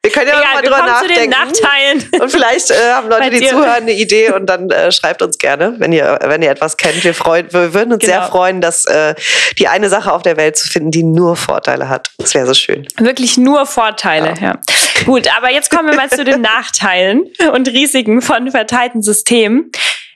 Wir 0.02 0.12
können 0.12 0.28
ja 0.28 0.38
Egal, 0.38 0.54
mal 0.54 0.62
drüber 0.62 0.78
nachdenken. 0.78 1.14
Zu 1.14 1.20
den 1.20 1.30
Nachteilen. 1.30 2.10
Und 2.20 2.30
vielleicht 2.30 2.70
äh, 2.70 2.92
haben 2.92 3.08
Leute, 3.08 3.30
die 3.30 3.46
zuhören, 3.46 3.82
eine 3.82 3.92
Idee 3.92 4.30
und 4.30 4.46
dann 4.46 4.70
äh, 4.70 4.92
schreibt 4.92 5.22
uns 5.22 5.38
gerne, 5.38 5.74
wenn 5.78 5.92
ihr, 5.92 6.18
wenn 6.22 6.40
ihr 6.42 6.50
etwas 6.50 6.76
kennt. 6.76 7.02
Wir, 7.02 7.14
freuen, 7.14 7.52
wir 7.52 7.74
würden 7.74 7.92
uns 7.92 8.04
genau. 8.04 8.12
sehr 8.14 8.22
freuen, 8.28 8.60
dass 8.60 8.84
äh, 8.84 9.14
die 9.58 9.66
eine 9.68 9.88
Sache 9.88 10.12
auf 10.12 10.22
der 10.22 10.36
Welt 10.36 10.56
zu 10.56 10.68
finden, 10.68 10.90
die 10.90 11.02
nur 11.02 11.36
Vorteile 11.36 11.88
hat. 11.88 12.10
Das 12.18 12.34
wäre 12.34 12.46
so 12.46 12.54
schön. 12.54 12.86
Wirklich 12.98 13.36
nur 13.36 13.66
Vorteile, 13.66 14.34
ja. 14.40 14.46
ja. 14.48 14.60
Gut, 15.04 15.28
aber 15.36 15.50
jetzt 15.50 15.70
kommen 15.70 15.88
wir 15.88 15.96
mal 15.96 16.10
zu 16.10 16.24
den 16.24 16.40
Nachteilen 16.40 17.24
und 17.52 17.68
Risiken 17.68 18.22
von 18.22 18.50
verteilten 18.50 19.02
Systemen. 19.02 19.70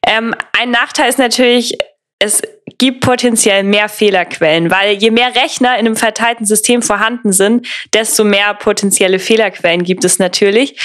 Ähm, 0.07 0.35
ein 0.59 0.71
Nachteil 0.71 1.09
ist 1.09 1.19
natürlich, 1.19 1.79
es 2.19 2.43
gibt 2.83 3.01
potenziell 3.01 3.63
mehr 3.63 3.89
Fehlerquellen, 3.89 4.69
weil 4.69 4.95
je 4.95 5.13
mehr 5.13 5.37
Rechner 5.37 5.79
in 5.79 5.87
einem 5.87 5.95
verteilten 5.95 6.47
System 6.47 6.83
vorhanden 6.83 7.33
sind, 7.33 7.65
desto 7.95 8.25
mehr 8.25 8.55
potenzielle 8.55 9.21
Fehlerquellen 9.21 9.85
gibt 9.85 10.05
es 10.05 10.19
natürlich. 10.19 10.81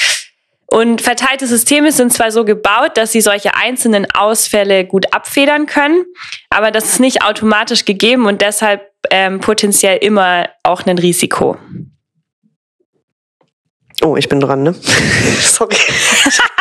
Und 0.68 1.02
verteilte 1.02 1.48
Systeme 1.48 1.92
sind 1.92 2.14
zwar 2.14 2.30
so 2.30 2.46
gebaut, 2.46 2.98
dass 2.98 3.14
sie 3.14 3.22
solche 3.22 3.56
einzelnen 3.56 4.06
Ausfälle 4.14 4.86
gut 4.86 5.12
abfedern 5.12 5.66
können, 5.66 6.06
aber 6.52 6.70
das 6.70 6.86
ist 6.86 7.00
nicht 7.00 7.24
automatisch 7.24 7.84
gegeben 7.84 8.28
und 8.28 8.44
deshalb 8.44 8.92
ähm, 9.10 9.40
potenziell 9.40 9.98
immer 9.98 10.50
auch 10.62 10.86
ein 10.86 11.00
Risiko. 11.00 11.58
Oh, 14.04 14.16
ich 14.18 14.30
bin 14.30 14.40
dran, 14.40 14.62
ne? 14.62 14.76
Sorry. 15.42 15.78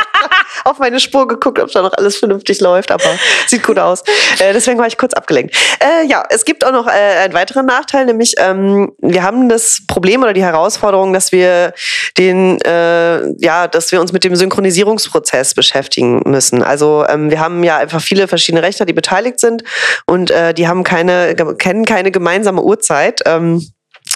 auf 0.66 0.78
meine 0.78 1.00
Spur 1.00 1.26
geguckt, 1.28 1.58
ob 1.58 1.70
da 1.70 1.82
noch 1.82 1.92
alles 1.96 2.16
vernünftig 2.16 2.60
läuft, 2.60 2.90
aber 2.90 3.04
sieht 3.46 3.62
gut 3.62 3.78
aus. 3.78 4.02
Äh, 4.38 4.52
deswegen 4.52 4.78
war 4.78 4.86
ich 4.86 4.98
kurz 4.98 5.14
abgelenkt. 5.14 5.56
Äh, 5.80 6.06
ja, 6.06 6.24
es 6.28 6.44
gibt 6.44 6.64
auch 6.64 6.72
noch 6.72 6.86
äh, 6.86 6.90
einen 6.90 7.34
weiteren 7.34 7.66
Nachteil, 7.66 8.06
nämlich 8.06 8.34
ähm, 8.38 8.92
wir 8.98 9.22
haben 9.22 9.48
das 9.48 9.82
Problem 9.86 10.22
oder 10.22 10.32
die 10.32 10.42
Herausforderung, 10.42 11.12
dass 11.12 11.32
wir 11.32 11.72
den, 12.18 12.60
äh, 12.62 13.28
ja, 13.38 13.68
dass 13.68 13.92
wir 13.92 14.00
uns 14.00 14.12
mit 14.12 14.24
dem 14.24 14.36
Synchronisierungsprozess 14.36 15.54
beschäftigen 15.54 16.22
müssen. 16.24 16.62
Also 16.62 17.04
ähm, 17.08 17.30
wir 17.30 17.40
haben 17.40 17.62
ja 17.62 17.76
einfach 17.76 18.00
viele 18.00 18.28
verschiedene 18.28 18.62
Rechner, 18.62 18.86
die 18.86 18.92
beteiligt 18.92 19.40
sind 19.40 19.62
und 20.06 20.30
äh, 20.30 20.54
die 20.54 20.68
haben 20.68 20.84
keine, 20.84 21.34
kennen 21.58 21.84
keine 21.84 22.10
gemeinsame 22.10 22.62
Uhrzeit. 22.62 23.22
Ähm, 23.26 23.66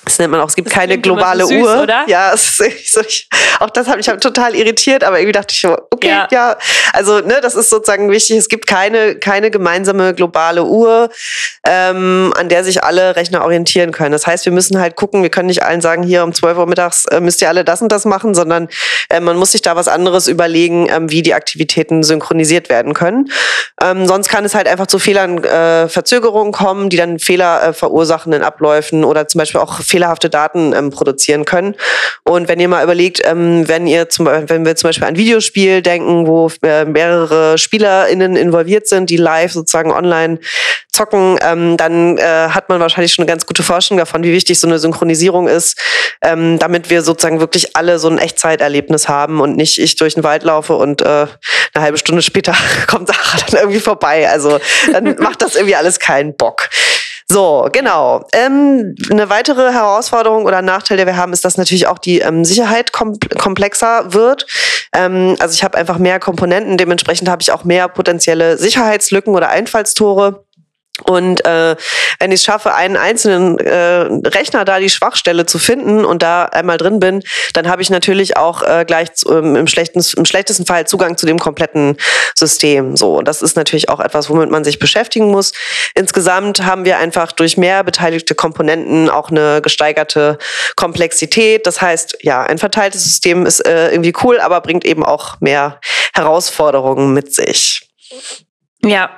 das 0.05 0.19
nennt 0.19 0.31
man 0.31 0.41
auch, 0.41 0.49
es 0.49 0.57
gibt 0.57 0.69
das 0.69 0.75
keine 0.75 0.99
globale 0.99 1.47
süß, 1.47 1.63
Uhr. 1.63 1.83
Oder? 1.83 2.05
Ja, 2.07 2.31
ist, 2.31 2.61
ich, 2.61 3.29
auch 3.59 3.71
das 3.71 3.87
hat 3.87 3.97
mich 3.97 4.07
total 4.07 4.55
irritiert, 4.55 5.05
aber 5.05 5.19
irgendwie 5.19 5.33
dachte 5.33 5.55
ich, 5.55 5.67
okay, 5.67 6.09
ja, 6.09 6.29
ja. 6.31 6.57
also 6.93 7.21
ne, 7.21 7.41
das 7.43 7.55
ist 7.55 7.71
sozusagen 7.71 8.11
wichtig. 8.11 8.39
Es 8.39 8.49
gibt 8.49 8.67
keine, 8.67 9.17
keine 9.17 9.51
gemeinsame 9.51 10.15
globale 10.15 10.65
Uhr, 10.65 11.11
ähm, 11.67 12.33
an 12.37 12.49
der 12.49 12.65
sich 12.65 12.83
alle 12.83 13.17
Rechner 13.17 13.45
orientieren 13.45 13.93
können. 13.93 14.13
Das 14.13 14.27
heißt, 14.27 14.47
wir 14.47 14.53
müssen 14.53 14.81
halt 14.81 14.97
gucken, 14.97 15.23
wir 15.23 15.31
können 15.31 15.49
nicht 15.49 15.63
allen 15.63 15.81
sagen, 15.81 16.03
hier 16.03 16.25
um 16.25 16.33
12 16.33 16.59
Uhr 16.59 16.67
mittags 16.67 17.05
äh, 17.07 17.21
müsst 17.21 17.43
ihr 17.43 17.49
alle 17.49 17.65
das 17.65 17.83
und 17.83 17.93
das 17.93 18.07
machen, 18.07 18.35
sondern 18.35 18.69
äh, 19.11 19.21
man 19.21 19.37
muss 19.37 19.53
sich 19.53 19.63
da 19.63 19.77
was 19.77 19.89
anderes 19.89 20.29
überlegen, 20.29 20.89
ähm, 20.91 21.11
wie 21.11 21.23
die 21.23 21.35
Aktivitäten 21.35 22.03
synchronisiert 22.03 22.71
werden 22.71 22.95
können. 22.95 23.31
Ähm, 23.83 24.07
sonst 24.07 24.29
kann 24.29 24.45
es 24.45 24.55
halt 24.55 24.67
einfach 24.67 24.87
zu 24.87 24.99
Fehlern, 24.99 25.45
äh, 25.45 25.89
Verzögerungen 25.89 26.53
kommen, 26.53 26.89
die 26.89 26.97
dann 26.97 27.19
Fehler 27.19 27.63
äh, 27.63 27.73
verursachen 27.73 28.33
in 28.33 28.43
Abläufen 28.43 29.05
oder 29.05 29.29
zum 29.29 29.41
Beispiel 29.41 29.61
auch 29.61 29.81
fehlerhafte 29.91 30.31
Daten 30.31 30.73
ähm, 30.73 30.91
produzieren 30.91 31.45
können. 31.45 31.75
Und 32.25 32.49
wenn 32.49 32.61
ihr 32.61 32.69
mal 32.69 32.83
überlegt, 32.83 33.21
ähm, 33.25 33.69
wenn 33.69 33.87
ihr 33.87 34.09
zum 34.09 34.27
wenn 34.27 34.65
wir 34.65 34.77
zum 34.77 34.89
Beispiel 34.89 35.07
an 35.07 35.17
Videospiel 35.17 35.83
denken, 35.83 36.27
wo 36.27 36.51
äh, 36.63 36.85
mehrere 36.85 37.59
SpielerInnen 37.59 38.37
involviert 38.37 38.87
sind, 38.89 39.11
die 39.11 39.17
live 39.17 39.53
sozusagen 39.53 39.93
online 39.93 40.39
zocken, 40.93 41.39
ähm, 41.43 41.77
dann 41.77 42.19
äh, 42.19 42.23
hat 42.23 42.69
man 42.69 42.81
wahrscheinlich 42.81 43.13
schon 43.13 43.23
eine 43.23 43.31
ganz 43.31 43.47
gute 43.47 43.63
Forschung 43.63 43.97
davon, 43.97 44.23
wie 44.23 44.33
wichtig 44.33 44.59
so 44.59 44.67
eine 44.67 44.79
Synchronisierung 44.79 45.49
ist, 45.49 45.79
ähm, 46.23 46.59
damit 46.59 46.91
wir 46.91 47.03
sozusagen 47.03 47.41
wirklich 47.41 47.77
alle 47.77 47.99
so 47.99 48.09
ein 48.09 48.19
Echtzeiterlebnis 48.19 49.09
haben 49.09 49.41
und 49.41 49.57
nicht 49.57 49.79
ich 49.79 49.97
durch 49.97 50.15
den 50.15 50.25
Wald 50.25 50.43
laufe 50.43 50.75
und 50.75 51.03
äh, 51.03 51.27
eine 51.75 51.85
halbe 51.85 51.99
Stunde 51.99 52.23
später 52.23 52.55
kommt 52.87 53.09
Sarah 53.09 53.39
dann 53.47 53.61
irgendwie 53.61 53.81
vorbei. 53.81 54.29
Also 54.29 54.61
dann 54.93 55.17
macht 55.21 55.43
das 55.43 55.55
irgendwie 55.55 55.77
alles 55.77 55.99
keinen 55.99 56.37
Bock. 56.37 56.69
So, 57.31 57.69
genau. 57.71 58.27
Ähm, 58.33 58.97
eine 59.09 59.31
weitere 59.31 59.73
Herausforderung 59.73 60.47
oder 60.47 60.63
Nachteil, 60.63 60.97
der 60.97 61.07
wir 61.07 61.17
haben, 61.17 61.33
ist, 61.33 61.45
dass 61.45 61.57
natürlich 61.57 61.87
auch 61.87 61.99
die 61.99 62.19
ähm, 62.19 62.45
Sicherheit 62.45 62.93
kom 62.93 63.21
komplexer 63.39 64.13
wird. 64.13 64.47
Ähm, 64.93 65.37
also 65.39 65.55
ich 65.55 65.63
habe 65.63 65.79
einfach 65.79 65.99
mehr 65.99 66.19
Komponenten, 66.19 66.77
dementsprechend 66.77 67.29
habe 67.29 67.41
ich 67.41 67.53
auch 67.53 67.63
mehr 67.63 67.87
potenzielle 67.87 68.59
Sicherheitslücken 68.59 69.33
oder 69.37 69.49
Einfallstore. 69.49 70.45
Und 71.05 71.45
äh, 71.45 71.77
wenn 72.19 72.33
ich 72.33 72.41
es 72.41 72.45
schaffe, 72.45 72.75
einen 72.75 72.97
einzelnen 72.97 73.59
äh, 73.59 74.29
Rechner 74.29 74.65
da 74.65 74.79
die 74.79 74.91
Schwachstelle 74.91 75.47
zu 75.47 75.59
finden 75.59 76.05
und 76.05 76.23
da 76.23 76.45
einmal 76.45 76.79
drin 76.79 77.01
bin, 77.01 77.23
dann 77.53 77.69
habe 77.69 77.83
ich 77.83 77.91
natürlich 77.91 78.37
auch 78.37 78.63
äh, 78.63 78.85
gleich 78.87 79.15
zu, 79.15 79.33
ähm, 79.33 79.57
im, 79.57 79.67
schlechten, 79.67 80.03
im 80.17 80.25
schlechtesten 80.25 80.67
Fall 80.67 80.87
Zugang 80.87 81.17
zu 81.17 81.27
dem 81.27 81.39
kompletten 81.39 81.97
System. 82.35 82.97
So, 82.97 83.19
und 83.19 83.29
das 83.29 83.43
ist 83.43 83.57
natürlich 83.57 83.89
auch 83.89 84.01
etwas, 84.01 84.31
womit 84.31 84.51
man 84.51 84.65
sich 84.65 84.79
beschäftigen 84.79 85.31
muss. 85.31 85.53
Insgesamt 85.95 86.65
haben 86.65 86.85
wir 86.85 86.99
einfach 86.99 87.33
durch 87.33 87.57
mehr 87.57 87.85
beteiligte 87.85 88.35
Komponenten 88.35 89.11
auch 89.11 89.31
eine 89.31 89.61
gesteigerte 89.63 90.39
Komplexität. 90.77 91.67
Das 91.67 91.81
heißt, 91.81 92.19
ja, 92.23 92.43
ein 92.43 92.59
verteiltes 92.59 93.05
System 93.05 93.47
ist 93.47 93.67
äh, 93.67 93.91
irgendwie 93.91 94.15
cool, 94.23 94.41
aber 94.41 94.61
bringt 94.61 94.85
eben 94.85 95.05
auch 95.05 95.41
mehr 95.41 95.81
Herausforderungen 96.15 97.13
mit 97.13 97.35
sich. 97.35 97.89
Ja, 98.83 99.11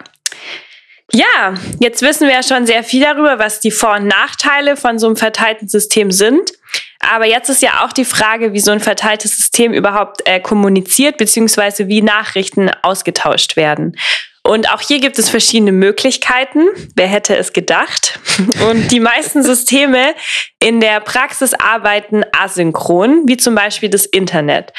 ja, 1.15 1.55
jetzt 1.81 2.03
wissen 2.03 2.27
wir 2.27 2.35
ja 2.35 2.43
schon 2.43 2.67
sehr 2.67 2.83
viel 2.83 3.03
darüber, 3.03 3.39
was 3.39 3.61
die 3.61 3.71
Vor- 3.71 3.97
und 3.97 4.07
Nachteile 4.07 4.77
von 4.77 4.99
so 4.99 5.07
einem 5.07 5.17
verteilten 5.17 5.69
System 5.69 6.11
sind. 6.11 6.53
Aber 7.01 7.27
jetzt 7.27 7.51
ist 7.51 7.63
ja 7.63 7.85
auch 7.85 7.93
die 7.93 8.05
Frage, 8.05 8.53
wie 8.53 8.61
so 8.61 8.71
ein 8.71 8.81
verteiltes 8.81 9.37
System 9.37 9.73
überhaupt 9.73 10.23
äh, 10.27 10.41
kommuniziert, 10.41 11.19
beziehungsweise 11.19 11.89
wie 11.89 12.01
Nachrichten 12.01 12.71
ausgetauscht 12.83 13.57
werden. 13.57 13.97
Und 14.45 14.71
auch 14.73 14.81
hier 14.81 15.01
gibt 15.01 15.19
es 15.19 15.29
verschiedene 15.29 15.73
Möglichkeiten. 15.73 16.67
Wer 16.97 17.07
hätte 17.07 17.37
es 17.37 17.53
gedacht? 17.53 18.19
Und 18.71 18.91
die 18.91 19.01
meisten 19.01 19.43
Systeme 19.43 20.15
in 20.61 20.81
der 20.81 21.01
Praxis 21.01 21.55
arbeiten 21.55 22.25
asynchron, 22.33 23.23
wie 23.27 23.37
zum 23.37 23.55
Beispiel 23.55 23.89
das 23.89 24.07
Internet. 24.07 24.73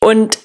Und 0.00 0.38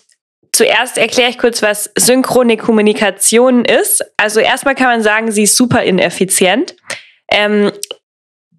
Zuerst 0.53 0.97
erkläre 0.97 1.29
ich 1.29 1.37
kurz, 1.37 1.61
was 1.61 1.91
synchrone 1.97 2.57
Kommunikation 2.57 3.63
ist. 3.63 4.03
Also 4.17 4.41
erstmal 4.41 4.75
kann 4.75 4.87
man 4.87 5.01
sagen, 5.01 5.31
sie 5.31 5.43
ist 5.43 5.55
super 5.55 5.83
ineffizient. 5.83 6.75
Ähm, 7.29 7.71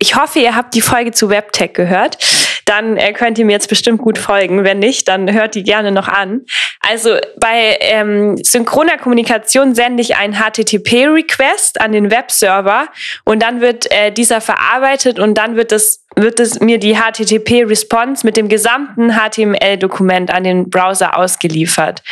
ich 0.03 0.17
hoffe, 0.17 0.41
ihr 0.41 0.57
habt 0.57 0.75
die 0.75 0.81
Folge 0.81 1.13
zu 1.13 1.31
WebTech 1.31 1.75
gehört. 1.75 2.19
Dann 2.65 2.97
äh, 2.97 3.13
könnt 3.13 3.39
ihr 3.39 3.45
mir 3.45 3.53
jetzt 3.53 3.69
bestimmt 3.69 4.03
gut 4.03 4.19
folgen. 4.19 4.65
Wenn 4.65 4.81
nicht, 4.81 5.07
dann 5.07 5.33
hört 5.33 5.55
die 5.55 5.63
gerne 5.63 5.93
noch 5.93 6.09
an. 6.09 6.41
Also 6.81 7.19
bei 7.39 7.79
ähm, 7.81 8.37
synchroner 8.43 8.99
Kommunikation 8.99 9.77
sende 9.77 10.03
ich 10.03 10.17
einen 10.17 10.35
HTTP-Request 10.35 11.81
an 11.81 11.93
den 11.93 12.11
Webserver 12.11 12.89
und 13.25 13.45
dann 13.45 13.61
wird 13.61 13.93
äh, 13.93 14.11
dieser 14.11 14.41
verarbeitet 14.41 15.21
und 15.21 15.35
dann 15.35 15.55
wird 15.55 15.71
das 15.71 16.05
wird 16.17 16.41
es 16.41 16.59
mir 16.59 16.79
die 16.79 16.97
HTTP-Response 16.97 18.27
mit 18.27 18.37
dem 18.37 18.49
gesamten 18.49 19.13
HTML-Dokument 19.13 20.35
an 20.35 20.43
den 20.43 20.69
Browser 20.69 21.17
ausgeliefert. 21.17 22.03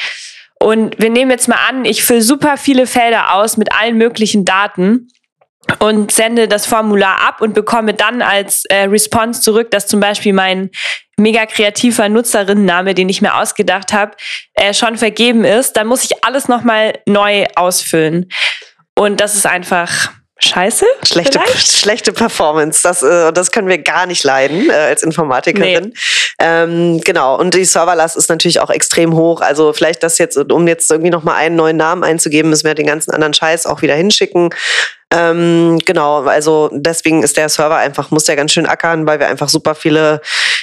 Und 0.60 0.96
wir 1.00 1.10
nehmen 1.10 1.32
jetzt 1.32 1.48
mal 1.48 1.58
an, 1.68 1.84
ich 1.84 2.04
fülle 2.04 2.22
super 2.22 2.56
viele 2.56 2.86
Felder 2.86 3.34
aus 3.34 3.56
mit 3.56 3.72
allen 3.74 3.98
möglichen 3.98 4.44
Daten 4.44 5.08
und 5.78 6.10
sende 6.10 6.48
das 6.48 6.66
Formular 6.66 7.20
ab 7.26 7.40
und 7.40 7.54
bekomme 7.54 7.94
dann 7.94 8.22
als 8.22 8.64
äh, 8.66 8.84
Response 8.84 9.40
zurück, 9.40 9.70
dass 9.70 9.86
zum 9.86 10.00
Beispiel 10.00 10.32
mein 10.32 10.70
mega 11.16 11.46
kreativer 11.46 12.08
Nutzerinnenname, 12.08 12.94
den 12.94 13.08
ich 13.08 13.22
mir 13.22 13.36
ausgedacht 13.36 13.92
habe, 13.92 14.12
äh, 14.54 14.74
schon 14.74 14.96
vergeben 14.96 15.44
ist, 15.44 15.76
dann 15.76 15.86
muss 15.86 16.04
ich 16.04 16.24
alles 16.24 16.48
nochmal 16.48 16.98
neu 17.06 17.46
ausfüllen. 17.54 18.30
Und 18.96 19.20
das 19.20 19.34
ist 19.34 19.46
einfach 19.46 20.10
scheiße. 20.40 20.86
Schlechte, 21.06 21.40
schlechte 21.56 22.12
Performance. 22.12 22.82
Das, 22.82 23.02
äh, 23.02 23.32
das 23.32 23.50
können 23.50 23.68
wir 23.68 23.78
gar 23.78 24.06
nicht 24.06 24.24
leiden 24.24 24.70
äh, 24.70 24.72
als 24.72 25.02
Informatikerin. 25.02 25.88
Nee. 25.88 25.94
Ähm, 26.40 27.00
genau. 27.04 27.38
Und 27.38 27.54
die 27.54 27.64
Serverlast 27.64 28.16
ist 28.16 28.30
natürlich 28.30 28.60
auch 28.60 28.70
extrem 28.70 29.14
hoch. 29.14 29.42
Also 29.42 29.72
vielleicht 29.72 30.02
das 30.02 30.18
jetzt, 30.18 30.36
um 30.36 30.66
jetzt 30.66 30.90
irgendwie 30.90 31.10
nochmal 31.10 31.36
einen 31.36 31.56
neuen 31.56 31.76
Namen 31.76 32.02
einzugeben, 32.02 32.50
müssen 32.50 32.66
wir 32.66 32.74
den 32.74 32.86
ganzen 32.86 33.10
anderen 33.12 33.34
Scheiß 33.34 33.66
auch 33.66 33.82
wieder 33.82 33.94
hinschicken. 33.94 34.50
Ähm, 35.12 35.80
genau, 35.84 36.22
also 36.22 36.70
deswegen 36.72 37.22
ist 37.22 37.36
der 37.36 37.48
Server 37.48 37.76
einfach, 37.76 38.10
muss 38.10 38.24
der 38.24 38.36
ganz 38.36 38.52
schön 38.52 38.66
ackern, 38.66 39.06
weil 39.06 39.18
wir 39.18 39.26
einfach 39.26 39.48
super 39.48 39.74
viele 39.74 40.20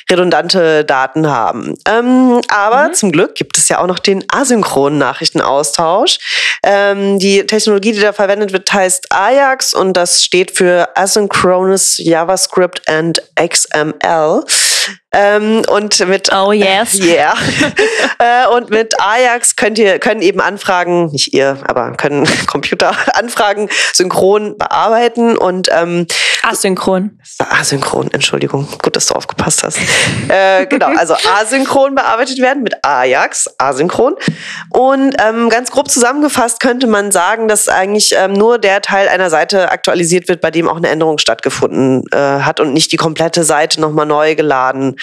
redundante 0.09 0.85
Daten 0.85 1.27
haben. 1.27 1.75
Ähm, 1.87 2.39
aber 2.47 2.87
mhm. 2.87 2.93
zum 2.93 3.11
Glück 3.11 3.35
gibt 3.35 3.57
es 3.57 3.67
ja 3.67 3.79
auch 3.79 3.87
noch 3.87 3.99
den 3.99 4.23
asynchronen 4.29 4.97
Nachrichtenaustausch. 4.99 6.19
Ähm, 6.63 7.19
die 7.19 7.45
Technologie, 7.45 7.91
die 7.91 7.99
da 7.99 8.13
verwendet 8.13 8.53
wird, 8.53 8.71
heißt 8.71 9.07
Ajax 9.11 9.73
und 9.73 9.93
das 9.93 10.23
steht 10.23 10.51
für 10.51 10.89
Asynchronous 10.95 11.97
JavaScript 11.97 12.87
and 12.89 13.21
XML. 13.35 14.43
Ähm, 15.13 15.61
und 15.69 16.05
mit 16.07 16.33
Oh 16.33 16.51
yes. 16.53 16.99
Yeah. 16.99 17.33
äh, 18.19 18.47
und 18.47 18.69
mit 18.69 18.99
Ajax 18.99 19.55
könnt 19.55 19.79
ihr 19.79 19.99
können 19.99 20.21
eben 20.21 20.41
Anfragen, 20.41 21.07
nicht 21.11 21.33
ihr, 21.33 21.57
aber 21.65 21.93
können 21.93 22.27
Computer 22.47 22.91
Anfragen 23.13 23.69
synchron 23.93 24.57
bearbeiten 24.57 25.37
und 25.37 25.69
ähm, 25.71 26.07
asynchron. 26.43 27.19
Asynchron, 27.39 28.11
Entschuldigung. 28.11 28.67
Gut, 28.83 28.95
dass 28.95 29.07
du 29.07 29.13
aufgepasst 29.13 29.63
hast. 29.63 29.79
äh, 30.27 30.65
genau, 30.65 30.87
also 30.95 31.15
asynchron 31.39 31.95
bearbeitet 31.95 32.39
werden 32.39 32.63
mit 32.63 32.75
Ajax, 32.83 33.47
asynchron. 33.57 34.15
Und 34.71 35.15
ähm, 35.25 35.49
ganz 35.49 35.71
grob 35.71 35.89
zusammengefasst 35.89 36.59
könnte 36.59 36.87
man 36.87 37.11
sagen, 37.11 37.47
dass 37.47 37.69
eigentlich 37.69 38.13
ähm, 38.17 38.33
nur 38.33 38.59
der 38.59 38.81
Teil 38.81 39.07
einer 39.07 39.29
Seite 39.29 39.71
aktualisiert 39.71 40.27
wird, 40.27 40.41
bei 40.41 40.51
dem 40.51 40.67
auch 40.67 40.77
eine 40.77 40.89
Änderung 40.89 41.17
stattgefunden 41.17 42.03
äh, 42.11 42.17
hat 42.17 42.59
und 42.59 42.73
nicht 42.73 42.91
die 42.91 42.97
komplette 42.97 43.43
Seite 43.45 43.79
nochmal 43.79 44.05
neu 44.05 44.35
geladen 44.35 44.96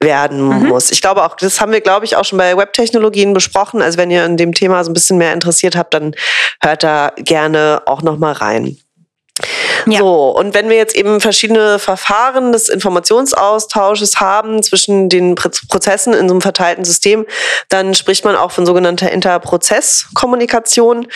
werden 0.00 0.48
mhm. 0.48 0.68
muss. 0.68 0.90
Ich 0.90 1.00
glaube 1.00 1.24
auch, 1.24 1.36
das 1.36 1.60
haben 1.60 1.72
wir, 1.72 1.80
glaube 1.80 2.04
ich, 2.04 2.16
auch 2.16 2.24
schon 2.24 2.38
bei 2.38 2.56
Webtechnologien 2.56 3.32
besprochen. 3.34 3.82
Also 3.82 3.98
wenn 3.98 4.10
ihr 4.10 4.24
in 4.24 4.36
dem 4.36 4.54
Thema 4.54 4.84
so 4.84 4.90
ein 4.90 4.94
bisschen 4.94 5.18
mehr 5.18 5.32
interessiert 5.32 5.76
habt, 5.76 5.94
dann 5.94 6.14
hört 6.62 6.82
da 6.82 7.12
gerne 7.16 7.82
auch 7.86 8.02
nochmal 8.02 8.32
rein. 8.32 8.78
Ja. 9.86 9.98
So, 9.98 10.30
und 10.30 10.54
wenn 10.54 10.68
wir 10.68 10.76
jetzt 10.76 10.94
eben 10.94 11.20
verschiedene 11.20 11.78
Verfahren 11.78 12.52
des 12.52 12.68
Informationsaustausches 12.68 14.20
haben 14.20 14.62
zwischen 14.62 15.08
den 15.08 15.34
Prozessen 15.34 16.12
in 16.12 16.28
so 16.28 16.34
einem 16.34 16.40
verteilten 16.40 16.84
System, 16.84 17.26
dann 17.68 17.94
spricht 17.94 18.24
man 18.24 18.36
auch 18.36 18.50
von 18.50 18.66
sogenannter 18.66 19.10
Interprozesskommunikation. 19.10 21.08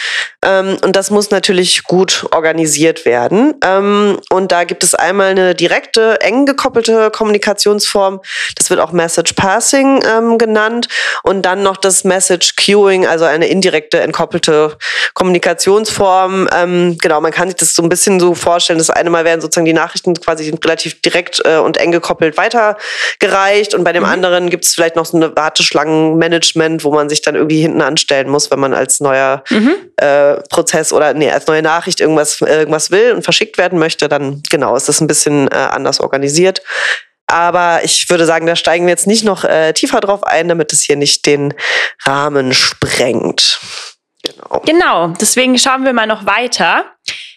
Ähm, 0.44 0.76
und 0.84 0.96
das 0.96 1.10
muss 1.10 1.30
natürlich 1.30 1.84
gut 1.84 2.26
organisiert 2.32 3.04
werden. 3.04 3.54
Ähm, 3.64 4.20
und 4.30 4.52
da 4.52 4.64
gibt 4.64 4.84
es 4.84 4.94
einmal 4.94 5.30
eine 5.30 5.54
direkte, 5.54 6.20
eng 6.20 6.46
gekoppelte 6.46 7.10
Kommunikationsform. 7.10 8.20
Das 8.56 8.70
wird 8.70 8.80
auch 8.80 8.92
Message 8.92 9.34
Passing 9.34 10.02
ähm, 10.04 10.38
genannt. 10.38 10.88
Und 11.22 11.42
dann 11.42 11.62
noch 11.62 11.76
das 11.76 12.04
Message 12.04 12.56
Queuing, 12.56 13.06
also 13.06 13.24
eine 13.24 13.46
indirekte, 13.46 14.00
entkoppelte 14.00 14.76
Kommunikationsform. 15.14 16.48
Ähm, 16.54 16.98
genau, 17.00 17.20
man 17.20 17.32
kann 17.32 17.48
sich 17.48 17.56
das 17.56 17.74
so 17.74 17.82
ein 17.82 17.88
bisschen 17.88 18.20
so 18.20 18.34
vorstellen, 18.34 18.51
vorstellen. 18.52 18.78
Das 18.78 18.90
eine 18.90 19.08
Mal 19.08 19.24
werden 19.24 19.40
sozusagen 19.40 19.64
die 19.64 19.72
Nachrichten 19.72 20.14
quasi 20.14 20.52
relativ 20.62 21.00
direkt 21.00 21.40
äh, 21.44 21.56
und 21.56 21.78
eng 21.78 21.90
gekoppelt 21.90 22.36
weitergereicht 22.36 23.74
und 23.74 23.82
bei 23.82 23.92
dem 23.92 24.02
mhm. 24.02 24.10
anderen 24.10 24.50
gibt 24.50 24.64
es 24.64 24.74
vielleicht 24.74 24.94
noch 24.96 25.06
so 25.06 25.16
eine 25.16 25.34
Warteschlangenmanagement, 25.34 26.84
wo 26.84 26.92
man 26.92 27.08
sich 27.08 27.22
dann 27.22 27.34
irgendwie 27.34 27.62
hinten 27.62 27.80
anstellen 27.80 28.28
muss, 28.28 28.50
wenn 28.50 28.60
man 28.60 28.74
als 28.74 29.00
neuer 29.00 29.42
mhm. 29.48 29.74
äh, 29.96 30.34
Prozess 30.50 30.92
oder 30.92 31.14
nee, 31.14 31.30
als 31.30 31.46
neue 31.46 31.62
Nachricht 31.62 32.00
irgendwas, 32.00 32.42
irgendwas 32.42 32.90
will 32.90 33.12
und 33.12 33.22
verschickt 33.22 33.56
werden 33.56 33.78
möchte, 33.78 34.08
dann 34.08 34.42
genau 34.50 34.76
ist 34.76 34.88
das 34.88 35.00
ein 35.00 35.06
bisschen 35.06 35.48
äh, 35.48 35.54
anders 35.54 36.00
organisiert. 36.00 36.62
Aber 37.26 37.80
ich 37.82 38.10
würde 38.10 38.26
sagen, 38.26 38.46
da 38.46 38.56
steigen 38.56 38.84
wir 38.84 38.90
jetzt 38.90 39.06
nicht 39.06 39.24
noch 39.24 39.44
äh, 39.44 39.72
tiefer 39.72 40.00
drauf 40.00 40.22
ein, 40.24 40.48
damit 40.48 40.74
es 40.74 40.82
hier 40.82 40.96
nicht 40.96 41.24
den 41.24 41.54
Rahmen 42.04 42.52
sprengt. 42.52 43.58
Genau. 44.22 44.62
genau, 44.64 45.08
deswegen 45.20 45.58
schauen 45.58 45.84
wir 45.84 45.94
mal 45.94 46.06
noch 46.06 46.26
weiter. 46.26 46.84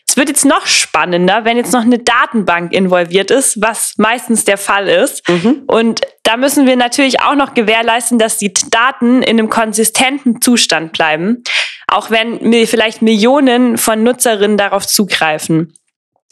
Es 0.08 0.18
wird 0.18 0.30
jetzt 0.30 0.46
noch 0.46 0.68
spannender, 0.68 1.46
wenn 1.46 1.58
jetzt 1.58 1.74
noch 1.74 1.82
eine 1.82 2.00
Datenbank 2.00 2.72
involviert 2.74 3.32
ist, 3.32 3.62
was 3.62 3.96
meistens 3.98 4.46
der 4.46 4.58
Fall 4.58 4.88
ist. 4.88 5.28
Mhm. 5.28 5.64
Und 5.68 6.02
da 6.24 6.38
müssen 6.38 6.66
wir 6.68 6.76
natürlich 6.76 7.22
auch 7.22 7.36
noch 7.36 7.54
gewährleisten, 7.54 8.20
dass 8.20 8.38
die 8.38 8.54
Daten 8.54 9.24
in 9.24 9.40
einem 9.40 9.50
konsistenten 9.50 10.42
Zustand 10.42 10.94
bleiben, 10.94 11.44
auch 11.88 12.12
wenn 12.12 12.54
vielleicht 12.68 13.02
Millionen 13.02 13.78
von 13.78 14.04
Nutzerinnen 14.04 14.58
darauf 14.58 14.86
zugreifen. 14.88 15.74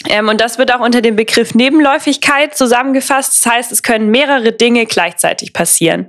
Ähm, 0.07 0.29
und 0.29 0.39
das 0.39 0.57
wird 0.57 0.73
auch 0.73 0.81
unter 0.81 1.01
dem 1.01 1.15
Begriff 1.15 1.55
Nebenläufigkeit 1.55 2.55
zusammengefasst. 2.55 3.43
Das 3.43 3.51
heißt, 3.51 3.71
es 3.71 3.83
können 3.83 4.12
mehrere 4.12 4.51
Dinge 4.51 4.86
gleichzeitig 4.86 5.53
passieren. 5.53 6.07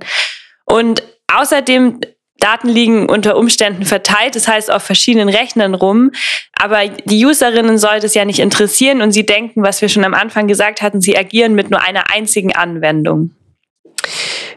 Und 0.65 1.03
außerdem 1.33 2.01
Daten 2.45 2.69
liegen 2.69 3.09
unter 3.09 3.37
Umständen 3.37 3.85
verteilt, 3.85 4.35
das 4.35 4.47
heißt 4.47 4.69
auf 4.69 4.83
verschiedenen 4.83 5.29
Rechnern 5.29 5.73
rum. 5.73 6.11
Aber 6.53 6.87
die 6.87 7.25
Userinnen 7.25 7.79
sollte 7.79 8.05
es 8.05 8.13
ja 8.13 8.23
nicht 8.23 8.37
interessieren 8.37 9.01
und 9.01 9.11
sie 9.11 9.25
denken, 9.25 9.63
was 9.63 9.81
wir 9.81 9.89
schon 9.89 10.05
am 10.05 10.13
Anfang 10.13 10.47
gesagt 10.47 10.83
hatten, 10.83 11.01
sie 11.01 11.17
agieren 11.17 11.55
mit 11.55 11.71
nur 11.71 11.81
einer 11.81 12.11
einzigen 12.13 12.55
Anwendung. 12.55 13.31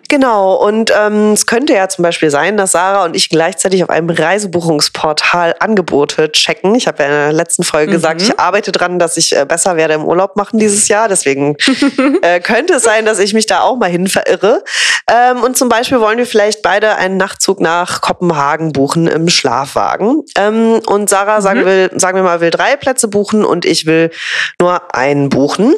Genau, 0.09 0.55
und 0.55 0.91
ähm, 0.97 1.33
es 1.33 1.45
könnte 1.45 1.75
ja 1.75 1.87
zum 1.89 2.03
Beispiel 2.03 2.31
sein, 2.31 2.57
dass 2.57 2.73
Sarah 2.73 3.05
und 3.05 3.15
ich 3.15 3.29
gleichzeitig 3.29 3.85
auf 3.85 3.91
einem 3.91 4.09
Reisebuchungsportal 4.09 5.55
Angebote 5.61 6.33
checken. 6.33 6.75
Ich 6.75 6.87
habe 6.87 7.03
ja 7.03 7.09
in 7.09 7.15
der 7.15 7.33
letzten 7.35 7.63
Folge 7.63 7.91
mhm. 7.91 7.97
gesagt, 7.97 8.23
ich 8.23 8.41
arbeite 8.41 8.73
dran, 8.73 8.99
dass 8.99 9.19
ich 9.19 9.37
äh, 9.37 9.45
besser 9.45 9.77
werde 9.77 9.95
im 9.95 10.07
Urlaub 10.07 10.35
machen 10.37 10.59
dieses 10.59 10.89
Jahr. 10.89 11.09
Deswegen 11.09 11.57
äh, 12.23 12.41
könnte 12.41 12.75
es 12.75 12.85
sein, 12.85 13.05
dass 13.05 13.19
ich 13.19 13.35
mich 13.35 13.45
da 13.45 13.61
auch 13.61 13.77
mal 13.77 13.91
hin 13.91 14.07
verirre. 14.07 14.65
Ähm, 15.11 15.43
und 15.43 15.59
zum 15.59 15.69
Beispiel 15.69 16.01
wollen 16.01 16.17
wir 16.17 16.27
vielleicht 16.27 16.63
beide 16.63 16.97
einen 16.97 17.19
Nachtzug 17.19 17.61
nach 17.61 18.01
Kopenhagen 18.01 18.73
buchen 18.73 19.09
im 19.09 19.29
Schlafwagen. 19.29 20.23
Ähm, 20.39 20.81
und 20.87 21.11
Sarah, 21.11 21.39
mhm. 21.39 21.43
sagen, 21.43 21.65
will, 21.67 21.91
sagen 21.97 22.17
wir 22.17 22.23
mal, 22.23 22.41
will 22.41 22.51
drei 22.51 22.77
Plätze 22.77 23.09
buchen 23.09 23.45
und 23.45 23.67
ich 23.67 23.85
will 23.85 24.11
nur 24.59 24.95
einen 24.95 25.29
buchen. 25.29 25.75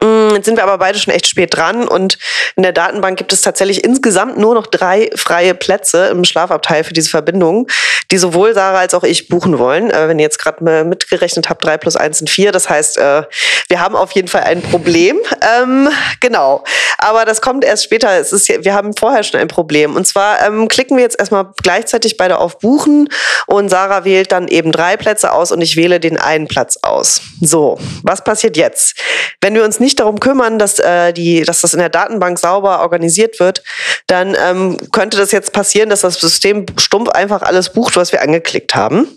Mm, 0.00 0.34
jetzt 0.34 0.44
sind 0.44 0.56
wir 0.56 0.62
aber 0.62 0.78
beide 0.78 0.98
schon 0.98 1.12
echt 1.12 1.26
spät 1.26 1.56
dran 1.56 1.88
und 1.88 2.18
in 2.56 2.62
der 2.62 2.72
Datenbank 2.72 3.18
gibt 3.18 3.32
es 3.32 3.42
tatsächlich 3.42 3.84
insgesamt 3.84 4.38
nur 4.38 4.54
noch 4.54 4.66
drei 4.66 5.10
freie 5.16 5.54
Plätze 5.54 6.06
im 6.06 6.24
Schlafabteil 6.24 6.84
für 6.84 6.92
diese 6.92 7.10
Verbindung, 7.10 7.66
die 8.10 8.18
sowohl 8.18 8.54
Sarah 8.54 8.78
als 8.78 8.94
auch 8.94 9.04
ich 9.04 9.28
buchen 9.28 9.58
wollen. 9.58 9.90
Äh, 9.90 10.08
wenn 10.08 10.18
ihr 10.18 10.24
jetzt 10.24 10.38
gerade 10.38 10.84
mitgerechnet 10.84 11.48
habt, 11.48 11.64
drei 11.64 11.78
plus 11.78 11.96
eins 11.96 12.18
sind 12.18 12.30
vier. 12.30 12.52
Das 12.52 12.68
heißt, 12.68 12.98
äh, 12.98 13.22
wir 13.68 13.80
haben 13.80 13.96
auf 13.96 14.12
jeden 14.12 14.28
Fall 14.28 14.42
ein 14.42 14.62
Problem. 14.62 15.18
Ähm, 15.60 15.88
genau. 16.20 16.64
Aber 16.98 17.24
das 17.24 17.40
kommt 17.40 17.64
erst 17.64 17.84
später. 17.84 18.18
Es 18.18 18.32
ist, 18.32 18.48
wir 18.48 18.74
haben 18.74 18.94
vorher 18.96 19.22
schon 19.22 19.40
ein 19.40 19.48
Problem. 19.48 19.94
Und 19.94 20.06
zwar 20.06 20.44
ähm, 20.44 20.68
klicken 20.68 20.96
wir 20.96 21.04
jetzt 21.04 21.18
erstmal 21.18 21.52
gleichzeitig 21.62 22.16
beide 22.16 22.38
auf 22.38 22.58
Buchen 22.58 23.08
und 23.46 23.68
Sarah 23.68 24.04
wählt 24.04 24.32
dann 24.32 24.48
eben 24.48 24.72
drei 24.72 24.96
Plätze 24.96 25.32
aus 25.32 25.52
und 25.52 25.60
ich 25.60 25.76
wähle 25.76 26.00
den 26.00 26.18
einen 26.18 26.48
Platz 26.48 26.78
aus. 26.82 27.20
So, 27.40 27.78
was 28.02 28.24
passiert 28.24 28.56
jetzt? 28.56 28.96
Wenn 29.40 29.54
wir 29.54 29.64
uns 29.64 29.77
nicht 29.80 29.88
nicht 29.88 30.00
darum 30.00 30.20
kümmern, 30.20 30.58
dass, 30.58 30.78
äh, 30.78 31.14
die, 31.14 31.42
dass 31.42 31.62
das 31.62 31.72
in 31.72 31.80
der 31.80 31.88
Datenbank 31.88 32.38
sauber 32.38 32.80
organisiert 32.80 33.40
wird, 33.40 33.62
dann 34.06 34.36
ähm, 34.38 34.76
könnte 34.92 35.16
das 35.16 35.32
jetzt 35.32 35.54
passieren, 35.54 35.88
dass 35.88 36.02
das 36.02 36.20
System 36.20 36.66
stumpf 36.76 37.08
einfach 37.08 37.40
alles 37.40 37.72
bucht, 37.72 37.96
was 37.96 38.12
wir 38.12 38.20
angeklickt 38.20 38.74
haben. 38.74 39.08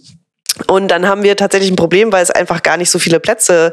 Und 0.67 0.89
dann 0.89 1.07
haben 1.07 1.23
wir 1.23 1.35
tatsächlich 1.37 1.71
ein 1.71 1.75
Problem, 1.75 2.11
weil 2.11 2.23
es 2.23 2.31
einfach 2.31 2.61
gar 2.61 2.77
nicht 2.77 2.89
so 2.89 2.99
viele 2.99 3.19
Plätze 3.19 3.71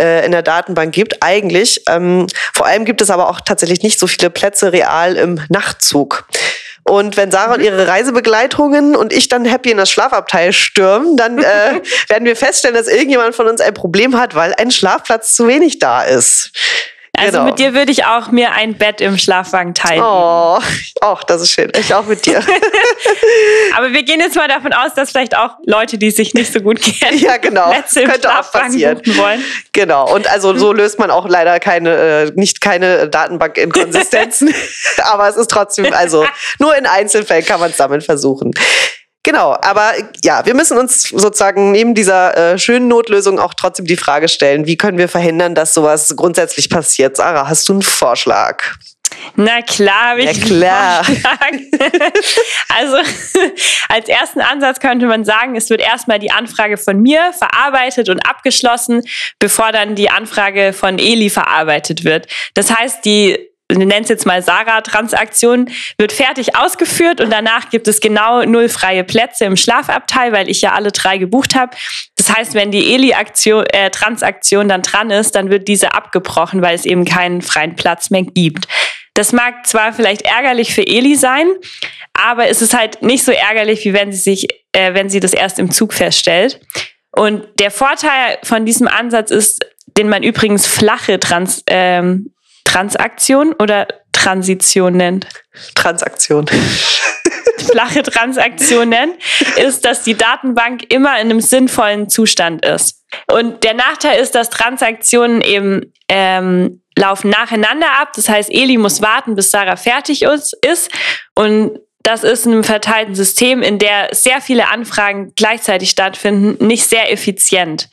äh, 0.00 0.24
in 0.24 0.32
der 0.32 0.42
Datenbank 0.42 0.94
gibt. 0.94 1.22
Eigentlich. 1.22 1.82
Ähm, 1.88 2.26
vor 2.54 2.66
allem 2.66 2.84
gibt 2.84 3.00
es 3.00 3.10
aber 3.10 3.28
auch 3.30 3.40
tatsächlich 3.40 3.82
nicht 3.82 3.98
so 3.98 4.06
viele 4.06 4.30
Plätze 4.30 4.72
real 4.72 5.16
im 5.16 5.40
Nachtzug. 5.48 6.27
Und 6.82 7.16
wenn 7.16 7.30
Sarah 7.30 7.54
und 7.54 7.62
ihre 7.62 7.86
Reisebegleitungen 7.86 8.96
und 8.96 9.12
ich 9.12 9.28
dann 9.28 9.44
happy 9.44 9.70
in 9.70 9.76
das 9.76 9.90
Schlafabteil 9.90 10.52
stürmen, 10.52 11.16
dann 11.16 11.38
äh, 11.38 11.80
werden 12.08 12.24
wir 12.24 12.36
feststellen, 12.36 12.76
dass 12.76 12.88
irgendjemand 12.88 13.34
von 13.34 13.46
uns 13.46 13.60
ein 13.60 13.74
Problem 13.74 14.18
hat, 14.18 14.34
weil 14.34 14.54
ein 14.54 14.70
Schlafplatz 14.70 15.34
zu 15.34 15.46
wenig 15.46 15.78
da 15.78 16.02
ist. 16.02 16.50
Also 17.18 17.38
genau. 17.38 17.44
mit 17.44 17.58
dir 17.58 17.74
würde 17.74 17.92
ich 17.92 18.04
auch 18.04 18.30
mir 18.30 18.52
ein 18.52 18.74
Bett 18.74 19.00
im 19.00 19.18
Schlafwagen 19.18 19.74
teilen. 19.74 20.02
Oh, 20.02 20.58
auch 21.00 21.22
das 21.24 21.42
ist 21.42 21.52
schön. 21.52 21.70
Ich 21.78 21.94
auch 21.94 22.06
mit 22.06 22.26
dir. 22.26 22.38
Aber 23.76 23.92
wir 23.92 24.02
gehen 24.02 24.20
jetzt 24.20 24.36
mal 24.36 24.48
davon 24.48 24.72
aus, 24.72 24.94
dass 24.94 25.10
vielleicht 25.10 25.36
auch 25.36 25.50
Leute, 25.64 25.98
die 25.98 26.10
sich 26.10 26.34
nicht 26.34 26.52
so 26.52 26.60
gut 26.60 26.80
kennen, 26.80 27.18
ja 27.18 27.36
genau, 27.36 27.70
Plätze 27.70 28.02
im 28.02 28.10
könnte 28.10 28.30
auch 28.30 28.50
passieren. 28.50 29.00
wollen. 29.04 29.44
Genau. 29.72 30.12
Und 30.12 30.30
also 30.30 30.56
so 30.56 30.72
löst 30.78 30.98
man 30.98 31.10
auch 31.10 31.28
leider 31.28 31.60
keine, 31.60 31.90
äh, 31.90 32.32
nicht 32.34 32.60
keine 32.60 33.08
Datenbank-Inkonsistenzen. 33.08 34.54
Aber 35.02 35.28
es 35.28 35.36
ist 35.36 35.50
trotzdem, 35.50 35.92
also 35.92 36.26
nur 36.58 36.76
in 36.76 36.86
Einzelfällen 36.86 37.44
kann 37.44 37.60
man 37.60 37.70
es 37.70 37.76
damit 37.76 38.04
versuchen. 38.04 38.52
Genau, 39.28 39.58
aber 39.60 39.92
ja, 40.24 40.46
wir 40.46 40.54
müssen 40.54 40.78
uns 40.78 41.02
sozusagen 41.02 41.70
neben 41.70 41.94
dieser 41.94 42.54
äh, 42.54 42.58
schönen 42.58 42.88
Notlösung 42.88 43.38
auch 43.38 43.52
trotzdem 43.52 43.84
die 43.84 43.98
Frage 43.98 44.26
stellen, 44.26 44.64
wie 44.66 44.78
können 44.78 44.96
wir 44.96 45.06
verhindern, 45.06 45.54
dass 45.54 45.74
sowas 45.74 46.16
grundsätzlich 46.16 46.70
passiert? 46.70 47.18
Sarah, 47.18 47.46
hast 47.46 47.68
du 47.68 47.74
einen 47.74 47.82
Vorschlag? 47.82 48.62
Na 49.36 49.60
klar, 49.60 50.12
habe 50.12 50.22
ich 50.22 50.38
ja, 50.38 50.46
klar. 50.46 51.06
also 52.74 52.96
als 53.90 54.08
ersten 54.08 54.40
Ansatz 54.40 54.80
könnte 54.80 55.04
man 55.04 55.26
sagen, 55.26 55.56
es 55.56 55.68
wird 55.68 55.82
erstmal 55.82 56.18
die 56.18 56.30
Anfrage 56.30 56.78
von 56.78 56.98
mir 56.98 57.34
verarbeitet 57.34 58.08
und 58.08 58.20
abgeschlossen, 58.20 59.02
bevor 59.38 59.72
dann 59.72 59.94
die 59.94 60.08
Anfrage 60.08 60.72
von 60.72 60.98
Eli 60.98 61.28
verarbeitet 61.28 62.02
wird. 62.02 62.28
Das 62.54 62.74
heißt, 62.74 63.04
die 63.04 63.50
wir 63.70 63.86
nennen 63.86 64.02
es 64.02 64.08
jetzt 64.08 64.24
mal 64.24 64.42
Sarah-Transaktion, 64.42 65.70
wird 65.98 66.12
fertig 66.12 66.56
ausgeführt 66.56 67.20
und 67.20 67.30
danach 67.30 67.68
gibt 67.68 67.86
es 67.86 68.00
genau 68.00 68.42
null 68.44 68.68
freie 68.68 69.04
Plätze 69.04 69.44
im 69.44 69.56
Schlafabteil, 69.56 70.32
weil 70.32 70.48
ich 70.48 70.62
ja 70.62 70.72
alle 70.72 70.90
drei 70.90 71.18
gebucht 71.18 71.54
habe. 71.54 71.76
Das 72.16 72.34
heißt, 72.34 72.54
wenn 72.54 72.70
die 72.70 72.94
Eli-Transaktion 72.94 74.66
äh, 74.66 74.68
dann 74.68 74.82
dran 74.82 75.10
ist, 75.10 75.34
dann 75.34 75.50
wird 75.50 75.68
diese 75.68 75.92
abgebrochen, 75.92 76.62
weil 76.62 76.74
es 76.74 76.86
eben 76.86 77.04
keinen 77.04 77.42
freien 77.42 77.76
Platz 77.76 78.08
mehr 78.10 78.22
gibt. 78.22 78.66
Das 79.12 79.32
mag 79.32 79.66
zwar 79.66 79.92
vielleicht 79.92 80.22
ärgerlich 80.22 80.72
für 80.72 80.86
Eli 80.86 81.16
sein, 81.16 81.48
aber 82.14 82.48
es 82.48 82.62
ist 82.62 82.72
halt 82.72 83.02
nicht 83.02 83.24
so 83.24 83.32
ärgerlich, 83.32 83.84
wie 83.84 83.92
wenn 83.92 84.12
sie 84.12 84.18
sich, 84.18 84.48
äh, 84.72 84.94
wenn 84.94 85.10
sie 85.10 85.20
das 85.20 85.34
erst 85.34 85.58
im 85.58 85.70
Zug 85.70 85.92
feststellt. 85.92 86.60
Und 87.10 87.44
der 87.58 87.70
Vorteil 87.70 88.38
von 88.44 88.64
diesem 88.64 88.88
Ansatz 88.88 89.30
ist, 89.30 89.64
den 89.96 90.08
man 90.08 90.22
übrigens 90.22 90.66
flache 90.66 91.18
Trans, 91.18 91.64
ähm, 91.66 92.32
Transaktion 92.68 93.54
oder 93.54 93.88
Transition 94.12 94.92
nennt? 94.96 95.26
Transaktion. 95.74 96.46
Flache 97.70 98.02
Transaktion 98.02 98.90
nennt, 98.90 99.14
ist, 99.56 99.84
dass 99.84 100.02
die 100.02 100.16
Datenbank 100.16 100.92
immer 100.92 101.18
in 101.18 101.30
einem 101.30 101.40
sinnvollen 101.40 102.08
Zustand 102.08 102.64
ist. 102.64 103.02
Und 103.30 103.64
der 103.64 103.74
Nachteil 103.74 104.20
ist, 104.20 104.34
dass 104.34 104.50
Transaktionen 104.50 105.40
eben 105.40 105.92
ähm, 106.08 106.82
laufen 106.94 107.30
nacheinander 107.30 107.90
ab. 108.00 108.12
Das 108.14 108.28
heißt, 108.28 108.50
Eli 108.50 108.76
muss 108.76 109.00
warten, 109.00 109.34
bis 109.34 109.50
Sarah 109.50 109.76
fertig 109.76 110.22
ist. 110.22 110.56
Und 111.34 111.78
das 112.02 112.24
ist 112.24 112.46
in 112.46 112.52
einem 112.52 112.64
verteilten 112.64 113.14
System, 113.14 113.62
in 113.62 113.78
der 113.78 114.10
sehr 114.12 114.40
viele 114.40 114.68
Anfragen 114.68 115.32
gleichzeitig 115.36 115.90
stattfinden, 115.90 116.64
nicht 116.66 116.84
sehr 116.84 117.10
effizient. 117.12 117.88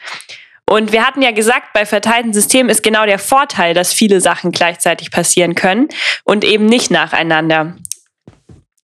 Und 0.67 0.91
wir 0.91 1.05
hatten 1.05 1.21
ja 1.21 1.31
gesagt, 1.31 1.73
bei 1.73 1.85
verteilten 1.85 2.33
Systemen 2.33 2.69
ist 2.69 2.81
genau 2.81 3.05
der 3.05 3.19
Vorteil, 3.19 3.73
dass 3.73 3.93
viele 3.93 4.19
Sachen 4.19 4.51
gleichzeitig 4.51 5.11
passieren 5.11 5.53
können 5.53 5.89
und 6.23 6.43
eben 6.43 6.65
nicht 6.65 6.89
nacheinander. 6.89 7.75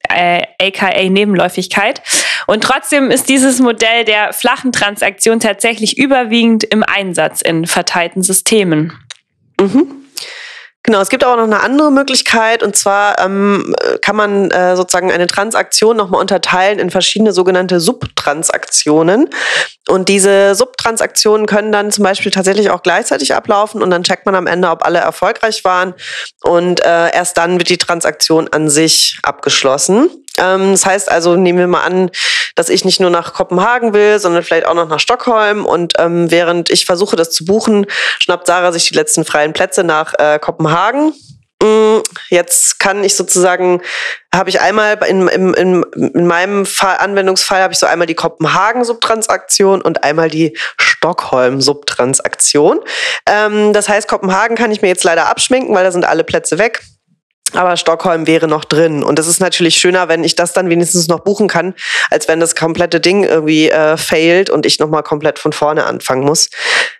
Äh, 0.10 0.44
aka 0.62 0.90
Nebenläufigkeit. 1.10 2.02
Und 2.48 2.64
trotzdem 2.64 3.12
ist 3.12 3.30
dieses 3.30 3.60
Modell 3.60 4.04
der 4.04 4.34
flachen 4.34 4.72
Transaktion 4.72 5.40
tatsächlich 5.40 5.98
überwiegend 5.98 6.64
im 6.66 6.84
Einsatz 6.84 7.42
in 7.42 7.66
verteilten 7.66 8.22
Systemen. 8.22 8.94
Mhm. 9.60 10.01
Genau, 10.92 11.02
es 11.02 11.08
gibt 11.08 11.24
auch 11.24 11.38
noch 11.38 11.46
eine 11.46 11.62
andere 11.62 11.90
Möglichkeit 11.90 12.64
und 12.64 12.76
zwar 12.76 13.18
ähm, 13.18 13.74
kann 14.02 14.18
man 14.18 14.52
äh, 14.52 14.76
sozusagen 14.76 15.10
eine 15.10 15.26
Transaktion 15.26 15.96
nochmal 15.96 16.20
unterteilen 16.20 16.80
in 16.80 16.92
verschiedene 16.92 17.32
sogenannte 17.32 17.80
Subtransaktionen. 17.80 19.30
Und 19.88 20.10
diese 20.10 20.54
Subtransaktionen 20.54 21.46
können 21.46 21.72
dann 21.72 21.92
zum 21.92 22.04
Beispiel 22.04 22.30
tatsächlich 22.30 22.72
auch 22.72 22.84
gleichzeitig 22.84 23.34
ablaufen 23.34 23.82
und 23.82 23.90
dann 23.90 24.04
checkt 24.04 24.26
man 24.26 24.36
am 24.36 24.48
Ende, 24.48 24.70
ob 24.70 24.84
alle 24.84 25.00
erfolgreich 25.00 25.64
waren 25.64 25.94
und 26.44 26.82
äh, 26.82 27.14
erst 27.14 27.38
dann 27.38 27.58
wird 27.58 27.70
die 27.70 27.78
Transaktion 27.78 28.50
an 28.52 28.70
sich 28.70 29.18
abgeschlossen. 29.24 30.10
Ähm, 30.42 30.72
das 30.72 30.86
heißt 30.86 31.10
also, 31.10 31.36
nehmen 31.36 31.60
wir 31.60 31.68
mal 31.68 31.84
an, 31.84 32.10
dass 32.56 32.70
ich 32.70 32.84
nicht 32.84 33.00
nur 33.00 33.10
nach 33.10 33.34
Kopenhagen 33.34 33.94
will, 33.94 34.20
sondern 34.20 34.44
vielleicht 34.44 34.66
auch 34.66 34.74
noch 34.74 34.90
nach 34.90 35.00
Stockholm. 35.00 35.66
Und 35.66 35.94
ähm, 36.00 36.32
während 36.32 36.70
ich 36.70 36.86
versuche, 36.86 37.16
das 37.16 37.32
zu 37.32 37.46
buchen, 37.46 37.86
schnappt 38.22 38.48
Sarah 38.48 38.72
sich 38.72 38.90
die 38.90 38.96
letzten 38.96 39.24
freien 39.24 39.54
Plätze 39.54 39.84
nach 39.84 40.14
äh, 40.18 40.40
Kopenhagen. 40.40 41.14
Mm, 41.62 42.00
jetzt 42.30 42.80
kann 42.80 43.04
ich 43.04 43.16
sozusagen, 43.16 43.82
habe 44.34 44.50
ich 44.50 44.62
einmal 44.62 44.98
in, 45.08 45.28
in, 45.28 45.54
in, 45.54 45.84
in 45.94 46.26
meinem 46.26 46.66
Fall, 46.66 46.98
Anwendungsfall 46.98 47.62
habe 47.62 47.74
ich 47.74 47.80
so 47.80 47.86
einmal 47.86 48.08
die 48.08 48.16
Kopenhagen-Subtransaktion 48.16 49.82
und 49.82 50.04
einmal 50.04 50.30
die 50.30 50.58
Stockholm-Subtransaktion. 50.80 52.80
Ähm, 53.28 53.74
das 53.74 53.90
heißt, 53.90 54.08
Kopenhagen 54.08 54.58
kann 54.58 54.72
ich 54.72 54.82
mir 54.82 54.88
jetzt 54.88 55.04
leider 55.04 55.28
abschminken, 55.28 55.76
weil 55.76 55.84
da 55.84 55.92
sind 55.92 56.06
alle 56.06 56.24
Plätze 56.24 56.58
weg. 56.58 56.82
Aber 57.54 57.76
Stockholm 57.76 58.28
wäre 58.28 58.48
noch 58.48 58.64
drin. 58.64 59.04
Und 59.04 59.20
es 59.20 59.28
ist 59.28 59.42
natürlich 59.42 59.76
schöner, 59.76 60.08
wenn 60.08 60.24
ich 60.24 60.36
das 60.36 60.54
dann 60.54 60.70
wenigstens 60.70 61.08
noch 61.08 61.20
buchen 61.20 61.48
kann, 61.48 61.74
als 62.10 62.28
wenn 62.28 62.40
das 62.40 62.56
komplette 62.56 63.00
Ding 63.00 63.24
irgendwie 63.24 63.70
äh, 63.70 63.98
failt 63.98 64.50
und 64.50 64.66
ich 64.66 64.80
nochmal 64.80 65.04
komplett 65.04 65.40
von 65.40 65.52
vorne 65.52 65.86
anfangen 65.86 66.24
muss. 66.24 66.50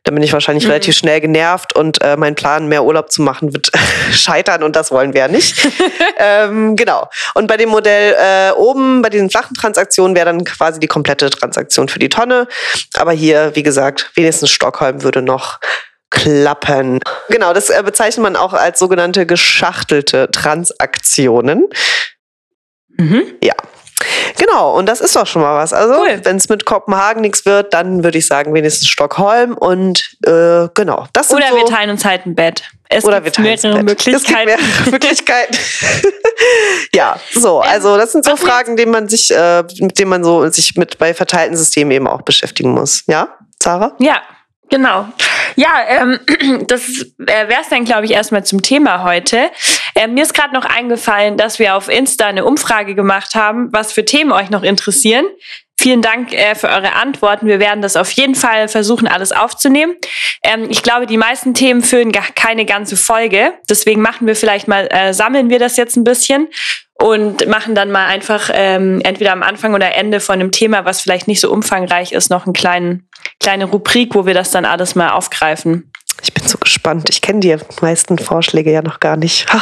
Dann 0.04 0.16
bin 0.16 0.24
ich 0.24 0.34
wahrscheinlich 0.34 0.66
mhm. 0.66 0.72
relativ 0.72 0.96
schnell 0.96 1.22
genervt 1.22 1.74
und 1.76 2.02
äh, 2.02 2.18
mein 2.18 2.36
Plan, 2.36 2.68
mehr 2.68 2.84
Urlaub 2.84 3.12
zu 3.12 3.22
machen, 3.22 3.54
wird 3.54 3.72
scheitern 4.12 4.64
und 4.64 4.76
das 4.76 4.92
wollen 4.92 5.14
wir 5.14 5.22
ja 5.22 5.28
nicht. 5.28 5.56
ähm, 6.18 6.76
genau. 6.76 7.10
Und 7.34 7.48
bei 7.48 7.58
dem 7.58 7.70
Modell 7.70 8.16
äh, 8.20 8.52
oben, 8.52 9.02
bei 9.02 9.10
diesen 9.10 9.30
flachen 9.30 9.54
Transaktionen, 9.54 10.16
wäre 10.16 10.26
dann 10.26 10.44
quasi 10.44 10.80
die 10.80 10.88
komplette 10.88 11.30
Transaktion 11.30 11.88
für 11.88 12.00
die 12.00 12.10
Tonne. 12.10 12.48
Aber 12.96 13.12
hier, 13.12 13.52
wie 13.56 13.64
gesagt, 13.64 14.12
wenigstens 14.16 14.50
Stockholm 14.50 15.04
würde 15.04 15.22
noch 15.22 15.60
klappen. 16.12 17.00
Genau, 17.30 17.54
das 17.54 17.70
äh, 17.70 17.82
bezeichnet 17.84 18.22
man 18.22 18.36
auch 18.36 18.54
als 18.54 18.78
sogenannte 18.78 19.26
geschachtelte 19.26 20.30
Transaktionen. 20.30 21.68
Mhm. 22.98 23.24
Ja. 23.44 23.56
Genau, 24.38 24.76
und 24.76 24.88
das 24.88 25.02
ist 25.02 25.16
doch 25.16 25.28
schon 25.28 25.42
mal 25.42 25.56
was. 25.56 25.74
Also, 25.74 26.02
cool. 26.02 26.20
wenn 26.24 26.38
es 26.38 26.50
mit 26.50 26.66
Kopenhagen 26.66 27.22
nichts 27.22 27.46
wird, 27.46 27.74
dann 27.74 28.04
würde 28.04 28.18
ich 28.18 28.28
sagen, 28.28 28.54
wenigstens 28.54 28.88
Stockholm 28.88 29.56
und 29.56 30.18
äh, 30.26 30.68
genau. 30.74 31.08
Das 31.14 31.32
Oder 31.32 31.50
so 31.50 31.56
wir 31.58 31.66
teilen 31.66 31.92
uns 31.92 32.04
halt 32.04 32.26
ein 32.26 32.36
Bett. 32.36 32.64
Es 32.90 33.06
Oder 33.06 33.22
gibt 33.22 33.40
mehrere 33.40 33.84
Möglichkeiten. 33.84 34.16
Es 34.16 34.24
gibt 34.24 34.46
mehrere 34.46 34.64
Möglichkeiten. 34.92 35.58
ja, 36.96 37.18
so, 37.34 37.62
also 37.62 37.96
das 37.96 38.12
sind 38.12 38.26
so 38.26 38.32
Was 38.32 38.42
Fragen, 38.42 38.76
denen 38.76 38.92
man 38.92 39.08
sich, 39.08 39.32
äh, 39.32 39.64
mit 39.80 39.98
denen 40.00 40.10
man 40.10 40.24
so 40.24 40.48
sich 40.50 40.76
mit 40.76 40.98
bei 40.98 41.14
verteilten 41.14 41.56
Systemen 41.56 41.92
eben 41.92 42.08
auch 42.08 42.24
beschäftigen 42.24 42.72
muss. 42.72 43.04
Ja, 43.08 43.38
Sarah? 43.62 43.96
Ja, 44.00 44.22
Genau. 44.72 45.06
Ja, 45.56 45.74
ähm, 45.88 46.20
das 46.68 47.02
äh, 47.20 47.48
wäre 47.48 47.62
es 47.62 47.70
dann, 47.70 47.86
glaube 47.86 48.06
ich, 48.06 48.12
erstmal 48.12 48.44
zum 48.44 48.62
Thema 48.62 49.04
heute. 49.04 49.52
Ähm, 49.96 50.14
mir 50.14 50.24
ist 50.24 50.34
gerade 50.34 50.54
noch 50.54 50.66
eingefallen, 50.66 51.38
dass 51.38 51.60
wir 51.60 51.76
auf 51.76 51.90
Insta 51.90 52.28
eine 52.28 52.46
Umfrage 52.46 52.96
gemacht 52.96 53.36
haben, 53.36 53.70
was 53.72 53.94
für 53.94 54.06
Themen 54.06 54.32
euch 54.32 54.50
noch 54.50 54.64
interessieren. 54.64 55.26
Vielen 55.82 56.04
Dank 56.04 56.32
äh, 56.32 56.54
für 56.54 56.70
eure 56.70 56.94
Antworten. 56.94 57.48
Wir 57.48 57.60
werden 57.60 57.82
das 57.82 57.96
auf 57.96 58.12
jeden 58.12 58.36
Fall 58.36 58.68
versuchen, 58.68 59.08
alles 59.08 59.32
aufzunehmen. 59.32 59.96
Ähm, 60.44 60.68
ich 60.70 60.84
glaube, 60.84 61.08
die 61.08 61.18
meisten 61.18 61.56
Themen 61.56 61.82
gar 62.12 62.28
keine 62.36 62.66
ganze 62.66 62.96
Folge. 62.96 63.56
Deswegen 63.68 64.00
machen 64.00 64.28
wir 64.28 64.36
vielleicht 64.36 64.68
mal, 64.68 64.88
äh, 64.92 65.12
sammeln 65.12 65.50
wir 65.50 65.58
das 65.58 65.78
jetzt 65.78 65.96
ein 65.96 66.04
bisschen 66.04 66.50
und 67.02 67.48
machen 67.48 67.74
dann 67.74 67.90
mal 67.90 68.06
einfach 68.06 68.52
ähm, 68.54 69.02
entweder 69.04 69.32
am 69.32 69.42
Anfang 69.42 69.74
oder 69.74 69.96
Ende 69.96 70.20
von 70.20 70.36
einem 70.36 70.52
Thema, 70.52 70.86
was 70.86 71.02
vielleicht 71.02 71.28
nicht 71.28 71.42
so 71.42 71.52
umfangreich 71.52 72.12
ist, 72.12 72.30
noch 72.30 72.46
einen 72.46 72.54
kleinen 72.54 73.10
kleine 73.40 73.66
Rubrik, 73.66 74.14
wo 74.14 74.28
wir 74.28 74.36
das 74.36 74.52
dann 74.52 74.66
alles 74.66 74.94
mal 74.94 75.10
aufgreifen. 75.10 75.92
Ich 76.22 76.32
bin 76.32 76.48
so 76.48 76.60
gespannt. 76.82 77.10
Ich 77.10 77.22
kenne 77.22 77.40
die 77.40 77.56
meisten 77.82 78.18
Vorschläge 78.18 78.72
ja 78.72 78.82
noch 78.82 79.00
gar 79.00 79.16
nicht. 79.16 79.52
Ha, 79.54 79.62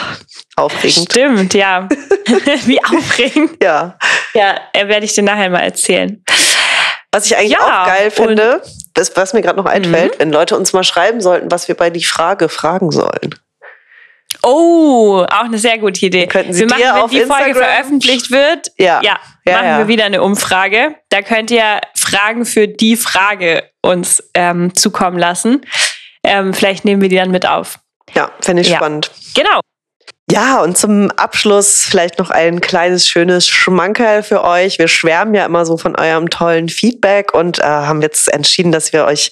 aufregend. 0.55 1.12
Stimmt, 1.12 1.53
ja. 1.53 1.88
Wie 2.65 2.82
aufregend. 2.84 3.62
Ja. 3.62 3.97
Ja, 4.34 4.55
werde 4.73 5.05
ich 5.05 5.13
dir 5.13 5.23
nachher 5.23 5.49
mal 5.49 5.60
erzählen. 5.60 6.23
Was 7.12 7.25
ich 7.25 7.36
eigentlich 7.36 7.51
ja, 7.51 7.84
auch 7.84 7.88
geil 7.88 8.12
finde, 8.12 8.62
das, 8.93 9.15
was 9.15 9.34
mir 9.34 9.41
gerade 9.41 9.58
noch 9.58 9.65
einfällt, 9.65 10.13
mhm. 10.15 10.19
wenn 10.19 10.32
Leute 10.32 10.55
uns 10.55 10.73
mal 10.73 10.84
schreiben 10.84 11.21
sollten, 11.21 11.51
was 11.51 11.67
wir 11.67 11.75
bei 11.75 11.89
die 11.89 12.03
Frage 12.03 12.49
fragen 12.49 12.91
sollen. 12.91 13.36
Oh, 14.43 15.25
auch 15.29 15.43
eine 15.45 15.58
sehr 15.58 15.79
gute 15.79 16.05
Idee. 16.05 16.27
Könnten 16.27 16.53
Sie 16.53 16.62
wir 16.62 16.67
machen, 16.67 17.01
wenn 17.01 17.10
die 17.10 17.17
Instagram? 17.17 17.43
Folge 17.43 17.60
veröffentlicht 17.60 18.32
wird, 18.32 18.71
ja, 18.77 19.01
ja, 19.03 19.17
ja 19.45 19.53
machen 19.53 19.67
ja. 19.67 19.77
wir 19.79 19.88
wieder 19.88 20.05
eine 20.05 20.21
Umfrage. 20.21 20.95
Da 21.10 21.21
könnt 21.23 21.51
ihr 21.51 21.82
Fragen 21.95 22.45
für 22.45 22.67
die 22.67 22.95
Frage 22.95 23.63
uns 23.82 24.23
ähm, 24.36 24.75
zukommen 24.75 25.17
lassen. 25.17 25.65
Ähm, 26.23 26.53
vielleicht 26.53 26.86
nehmen 26.86 27.01
wir 27.01 27.10
die 27.10 27.15
dann 27.15 27.32
mit 27.32 27.47
auf. 27.47 27.79
Ja, 28.13 28.32
fände 28.41 28.62
ich 28.62 28.69
spannend. 28.69 29.12
Genau. 29.36 29.62
Ja, 30.32 30.62
und 30.62 30.77
zum 30.77 31.10
Abschluss 31.12 31.86
vielleicht 31.89 32.19
noch 32.19 32.29
ein 32.29 32.62
kleines, 32.62 33.08
schönes 33.08 33.47
Schmankerl 33.47 34.21
für 34.21 34.43
euch. 34.43 34.77
Wir 34.77 34.88
schwärmen 34.88 35.34
ja 35.34 35.43
immer 35.43 35.65
so 35.65 35.75
von 35.75 35.95
eurem 35.95 36.29
tollen 36.29 36.69
Feedback 36.69 37.34
und 37.34 37.58
äh, 37.58 37.63
haben 37.63 38.03
jetzt 38.03 38.32
entschieden, 38.32 38.71
dass 38.71 38.93
wir 38.93 39.05
euch 39.05 39.32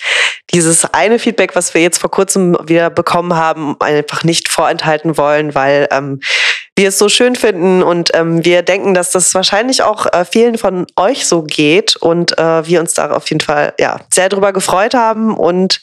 dieses 0.52 0.91
eine 0.93 1.19
Feedback, 1.19 1.56
was 1.56 1.76
wir 1.76 1.82
jetzt 1.82 2.00
vor 2.00 2.10
kurzem 2.10 2.58
wieder 2.65 2.89
bekommen 2.89 3.36
haben, 3.36 3.76
einfach 3.80 4.23
nicht 4.23 4.50
vorenthalten 4.50 5.17
wollen, 5.17 5.54
weil 5.54 5.88
ähm, 5.91 6.19
wir 6.76 6.89
es 6.89 6.97
so 6.97 7.10
schön 7.10 7.36
finden 7.36 7.84
und 7.84 8.12
ähm, 8.13 8.43
wir 8.43 8.63
denken, 8.63 8.93
dass 8.93 9.12
das 9.12 9.34
wahrscheinlich 9.36 9.84
auch 9.84 10.06
äh, 10.13 10.26
vielen 10.26 10.58
von 10.58 10.88
euch 10.95 11.28
so 11.28 11.43
geht 11.43 11.95
und 11.95 12.38
äh, 12.38 12.67
wir 12.67 12.80
uns 12.80 12.93
da 12.93 13.12
auf 13.12 13.30
jeden 13.30 13.41
Fall 13.41 13.73
ja 13.80 14.00
sehr 14.12 14.30
drüber 14.30 14.54
gefreut 14.54 14.93
haben 14.95 15.36
und 15.36 15.82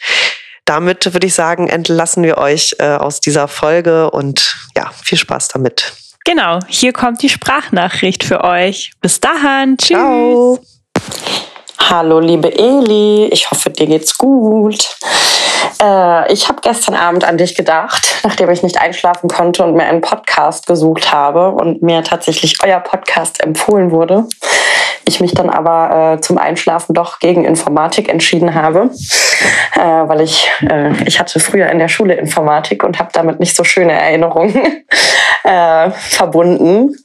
damit 0.64 1.12
würde 1.12 1.26
ich 1.26 1.34
sagen, 1.34 1.68
entlassen 1.68 2.22
wir 2.22 2.38
euch 2.38 2.76
äh, 2.78 2.96
aus 2.96 3.20
dieser 3.20 3.48
Folge 3.48 4.10
und 4.10 4.56
ja, 4.76 4.90
viel 5.02 5.18
Spaß 5.18 5.48
damit. 5.48 5.92
Genau, 6.24 6.58
hier 6.68 6.92
kommt 6.92 7.22
die 7.22 7.28
Sprachnachricht 7.28 8.24
für 8.24 8.42
euch. 8.42 8.92
Bis 9.00 9.20
dahin, 9.20 9.76
tschüss. 9.76 9.88
Ciao. 9.88 10.58
Hallo, 11.90 12.18
liebe 12.18 12.50
Eli, 12.50 13.26
ich 13.26 13.50
hoffe, 13.50 13.68
dir 13.68 13.86
geht's 13.86 14.16
gut. 14.16 14.88
Äh, 15.82 16.32
ich 16.32 16.48
habe 16.48 16.60
gestern 16.62 16.94
Abend 16.94 17.24
an 17.24 17.36
dich 17.36 17.54
gedacht, 17.54 18.06
nachdem 18.22 18.48
ich 18.50 18.62
nicht 18.62 18.80
einschlafen 18.80 19.28
konnte 19.28 19.64
und 19.64 19.74
mir 19.74 19.84
einen 19.84 20.00
Podcast 20.00 20.66
gesucht 20.66 21.12
habe 21.12 21.50
und 21.50 21.82
mir 21.82 22.02
tatsächlich 22.02 22.56
euer 22.64 22.80
Podcast 22.80 23.42
empfohlen 23.42 23.90
wurde. 23.90 24.24
Ich 25.06 25.20
mich 25.20 25.34
dann 25.34 25.50
aber 25.50 26.14
äh, 26.14 26.20
zum 26.20 26.38
Einschlafen 26.38 26.94
doch 26.94 27.18
gegen 27.18 27.44
Informatik 27.44 28.08
entschieden 28.08 28.54
habe, 28.54 28.90
äh, 29.74 29.80
weil 29.80 30.22
ich, 30.22 30.50
äh, 30.68 30.92
ich 31.06 31.20
hatte 31.20 31.40
früher 31.40 31.68
in 31.68 31.78
der 31.78 31.88
Schule 31.88 32.14
Informatik 32.14 32.82
und 32.82 32.98
habe 32.98 33.10
damit 33.12 33.40
nicht 33.40 33.54
so 33.54 33.64
schöne 33.64 33.92
Erinnerungen 33.92 34.54
äh, 35.44 35.90
verbunden. 35.90 36.96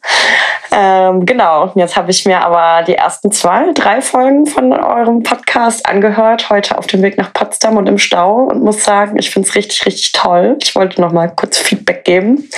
Ähm, 0.72 1.26
genau, 1.26 1.72
jetzt 1.76 1.96
habe 1.96 2.12
ich 2.12 2.26
mir 2.26 2.42
aber 2.42 2.84
die 2.84 2.96
ersten 2.96 3.32
zwei, 3.32 3.72
drei 3.74 4.02
Folgen 4.02 4.46
von 4.46 4.72
eurem 4.72 5.24
Podcast 5.24 5.86
angehört, 5.88 6.50
heute 6.50 6.78
auf 6.78 6.86
dem 6.88 7.02
Weg 7.02 7.18
nach 7.18 7.34
Potsdam 7.34 7.78
und 7.78 7.88
im 7.88 7.98
Stau 7.98 8.44
und 8.44 8.62
muss 8.62 8.84
sagen, 8.84 9.18
ich 9.18 9.32
finde 9.32 9.48
es 9.48 9.56
richtig, 9.56 9.86
richtig 9.86 10.12
toll. 10.12 10.58
Ich 10.62 10.76
wollte 10.76 11.02
noch 11.02 11.12
mal 11.12 11.28
kurz 11.28 11.58
Feedback 11.58 12.04
geben. 12.06 12.50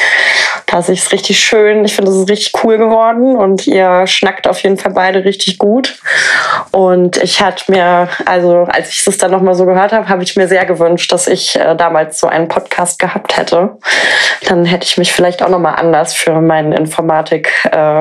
Das 0.65 0.89
ist 0.89 1.11
richtig 1.11 1.39
schön. 1.39 1.85
Ich 1.85 1.95
finde, 1.95 2.11
es 2.11 2.17
ist 2.17 2.29
richtig 2.29 2.63
cool 2.63 2.77
geworden 2.77 3.35
und 3.35 3.67
ihr 3.67 4.07
schnackt 4.07 4.47
auf 4.47 4.59
jeden 4.63 4.77
Fall 4.77 4.93
beide 4.93 5.23
richtig 5.23 5.57
gut. 5.57 5.99
Und 6.71 7.17
ich 7.17 7.41
hatte 7.41 7.71
mir, 7.71 8.09
also 8.25 8.67
als 8.69 8.89
ich 8.89 9.05
es 9.05 9.17
dann 9.17 9.31
noch 9.31 9.41
mal 9.41 9.55
so 9.55 9.65
gehört 9.65 9.91
habe, 9.91 10.07
habe 10.09 10.23
ich 10.23 10.35
mir 10.35 10.47
sehr 10.47 10.65
gewünscht, 10.65 11.11
dass 11.11 11.27
ich 11.27 11.57
äh, 11.57 11.75
damals 11.75 12.19
so 12.19 12.27
einen 12.27 12.47
Podcast 12.47 12.99
gehabt 12.99 13.37
hätte. 13.37 13.77
Dann 14.47 14.65
hätte 14.65 14.85
ich 14.85 14.97
mich 14.97 15.11
vielleicht 15.11 15.43
auch 15.43 15.49
noch 15.49 15.59
mal 15.59 15.73
anders 15.73 16.13
für 16.13 16.39
meinen 16.41 16.71
Informatik 16.71 17.51
äh, 17.71 18.00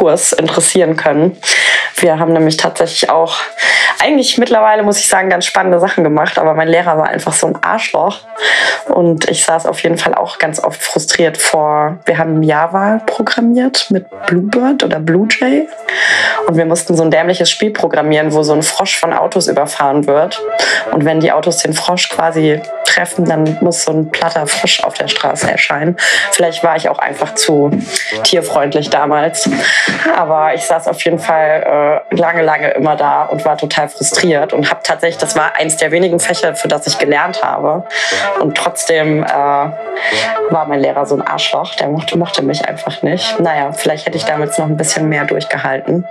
Kurs 0.00 0.32
interessieren 0.32 0.96
können. 0.96 1.36
Wir 1.96 2.18
haben 2.18 2.32
nämlich 2.32 2.56
tatsächlich 2.56 3.10
auch 3.10 3.36
eigentlich 4.00 4.38
mittlerweile, 4.38 4.82
muss 4.82 4.98
ich 4.98 5.08
sagen, 5.08 5.28
ganz 5.28 5.44
spannende 5.44 5.78
Sachen 5.78 6.04
gemacht, 6.04 6.38
aber 6.38 6.54
mein 6.54 6.68
Lehrer 6.68 6.96
war 6.96 7.08
einfach 7.08 7.34
so 7.34 7.46
ein 7.48 7.62
Arschloch. 7.62 8.20
Und 8.88 9.28
ich 9.28 9.44
saß 9.44 9.66
auf 9.66 9.82
jeden 9.82 9.98
Fall 9.98 10.14
auch 10.14 10.38
ganz 10.38 10.58
oft 10.58 10.82
frustriert 10.82 11.36
vor. 11.36 11.98
Wir 12.06 12.16
haben 12.16 12.42
Java 12.42 13.02
programmiert 13.04 13.88
mit 13.90 14.06
Bluebird 14.26 14.82
oder 14.82 14.98
BlueJay. 15.00 15.68
Und 16.46 16.56
wir 16.56 16.64
mussten 16.64 16.96
so 16.96 17.02
ein 17.02 17.10
dämliches 17.10 17.50
Spiel 17.50 17.72
programmieren, 17.72 18.32
wo 18.32 18.42
so 18.42 18.54
ein 18.54 18.62
Frosch 18.62 18.98
von 18.98 19.12
Autos 19.12 19.48
überfahren 19.48 20.06
wird. 20.06 20.42
Und 20.92 21.04
wenn 21.04 21.20
die 21.20 21.30
Autos 21.30 21.58
den 21.58 21.74
Frosch 21.74 22.08
quasi 22.08 22.62
treffen, 22.90 23.24
dann 23.24 23.58
muss 23.60 23.84
so 23.84 23.92
ein 23.92 24.10
platter 24.10 24.46
Frosch 24.46 24.82
auf 24.82 24.94
der 24.94 25.08
Straße 25.08 25.50
erscheinen. 25.50 25.96
Vielleicht 26.32 26.62
war 26.64 26.76
ich 26.76 26.88
auch 26.88 26.98
einfach 26.98 27.34
zu 27.34 27.70
tierfreundlich 28.24 28.90
damals. 28.90 29.48
Aber 30.16 30.54
ich 30.54 30.62
saß 30.62 30.88
auf 30.88 31.02
jeden 31.04 31.18
Fall 31.18 32.02
äh, 32.10 32.16
lange, 32.16 32.42
lange 32.42 32.70
immer 32.70 32.96
da 32.96 33.24
und 33.24 33.44
war 33.44 33.56
total 33.56 33.88
frustriert 33.88 34.52
und 34.52 34.70
habe 34.70 34.80
tatsächlich, 34.82 35.18
das 35.18 35.36
war 35.36 35.56
eins 35.56 35.76
der 35.76 35.90
wenigen 35.90 36.20
Fächer, 36.20 36.54
für 36.54 36.68
das 36.68 36.86
ich 36.86 36.98
gelernt 36.98 37.42
habe. 37.42 37.84
Und 38.40 38.56
trotzdem 38.56 39.22
äh, 39.22 39.26
war 39.26 40.66
mein 40.66 40.80
Lehrer 40.80 41.06
so 41.06 41.14
ein 41.14 41.22
Arschloch, 41.22 41.74
der 41.76 41.88
mochte, 41.88 42.18
mochte 42.18 42.42
mich 42.42 42.66
einfach 42.66 43.02
nicht. 43.02 43.38
Naja, 43.40 43.72
vielleicht 43.72 44.06
hätte 44.06 44.16
ich 44.16 44.24
damals 44.24 44.58
noch 44.58 44.66
ein 44.66 44.76
bisschen 44.76 45.08
mehr 45.08 45.24
durchgehalten. 45.24 46.06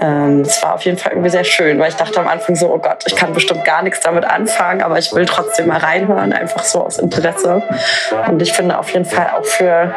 Ähm, 0.00 0.40
es 0.40 0.62
war 0.62 0.74
auf 0.74 0.84
jeden 0.84 0.96
Fall 0.96 1.12
irgendwie 1.12 1.30
sehr 1.30 1.44
schön, 1.44 1.78
weil 1.78 1.88
ich 1.88 1.96
dachte 1.96 2.20
am 2.20 2.28
Anfang 2.28 2.56
so, 2.56 2.72
oh 2.72 2.78
Gott, 2.78 3.04
ich 3.06 3.16
kann 3.16 3.32
bestimmt 3.32 3.64
gar 3.64 3.82
nichts 3.82 4.00
damit 4.00 4.24
anfangen, 4.24 4.82
aber 4.82 4.98
ich 4.98 5.12
will 5.12 5.26
trotzdem 5.26 5.68
mal 5.68 5.79
reinhören, 5.82 6.32
einfach 6.32 6.64
so 6.64 6.84
aus 6.84 6.98
Interesse. 6.98 7.62
Und 8.28 8.40
ich 8.42 8.52
finde 8.52 8.78
auf 8.78 8.90
jeden 8.90 9.04
Fall 9.04 9.30
auch 9.38 9.44
für 9.44 9.92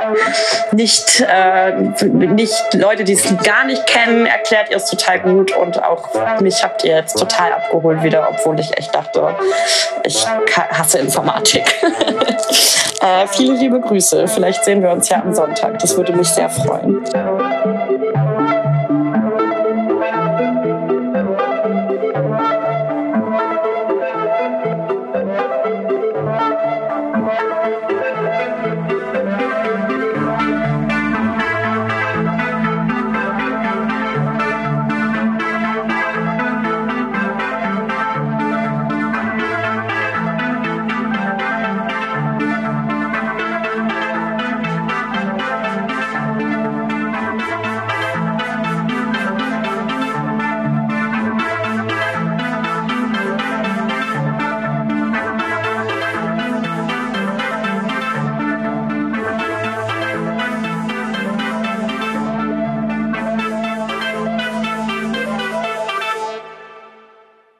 nicht, 0.72 1.22
äh, 1.22 1.72
nicht 2.04 2.74
Leute, 2.74 3.04
die 3.04 3.14
es 3.14 3.24
gar 3.44 3.66
nicht 3.66 3.86
kennen, 3.88 4.26
erklärt 4.26 4.70
ihr 4.70 4.78
es 4.78 4.86
total 4.86 5.20
gut 5.20 5.56
und 5.56 5.84
auch 5.84 6.10
mich 6.42 6.64
habt 6.64 6.84
ihr 6.84 6.96
jetzt 6.96 7.18
total 7.18 7.54
abgeholt 7.54 8.04
wieder, 8.04 8.28
obwohl 8.30 8.60
ich 8.60 8.78
echt 8.78 8.94
dachte, 8.94 9.36
ich 10.04 10.26
hasse 10.72 11.00
Informatik. 11.00 11.64
äh, 13.02 13.28
viele 13.28 13.54
liebe 13.54 13.80
Grüße. 13.80 14.28
Vielleicht 14.28 14.64
sehen 14.64 14.82
wir 14.82 14.92
uns 14.92 15.10
ja 15.10 15.22
am 15.22 15.34
Sonntag. 15.34 15.80
Das 15.80 15.96
würde 15.98 16.14
mich 16.14 16.30
sehr 16.30 16.50
freuen. 16.50 17.04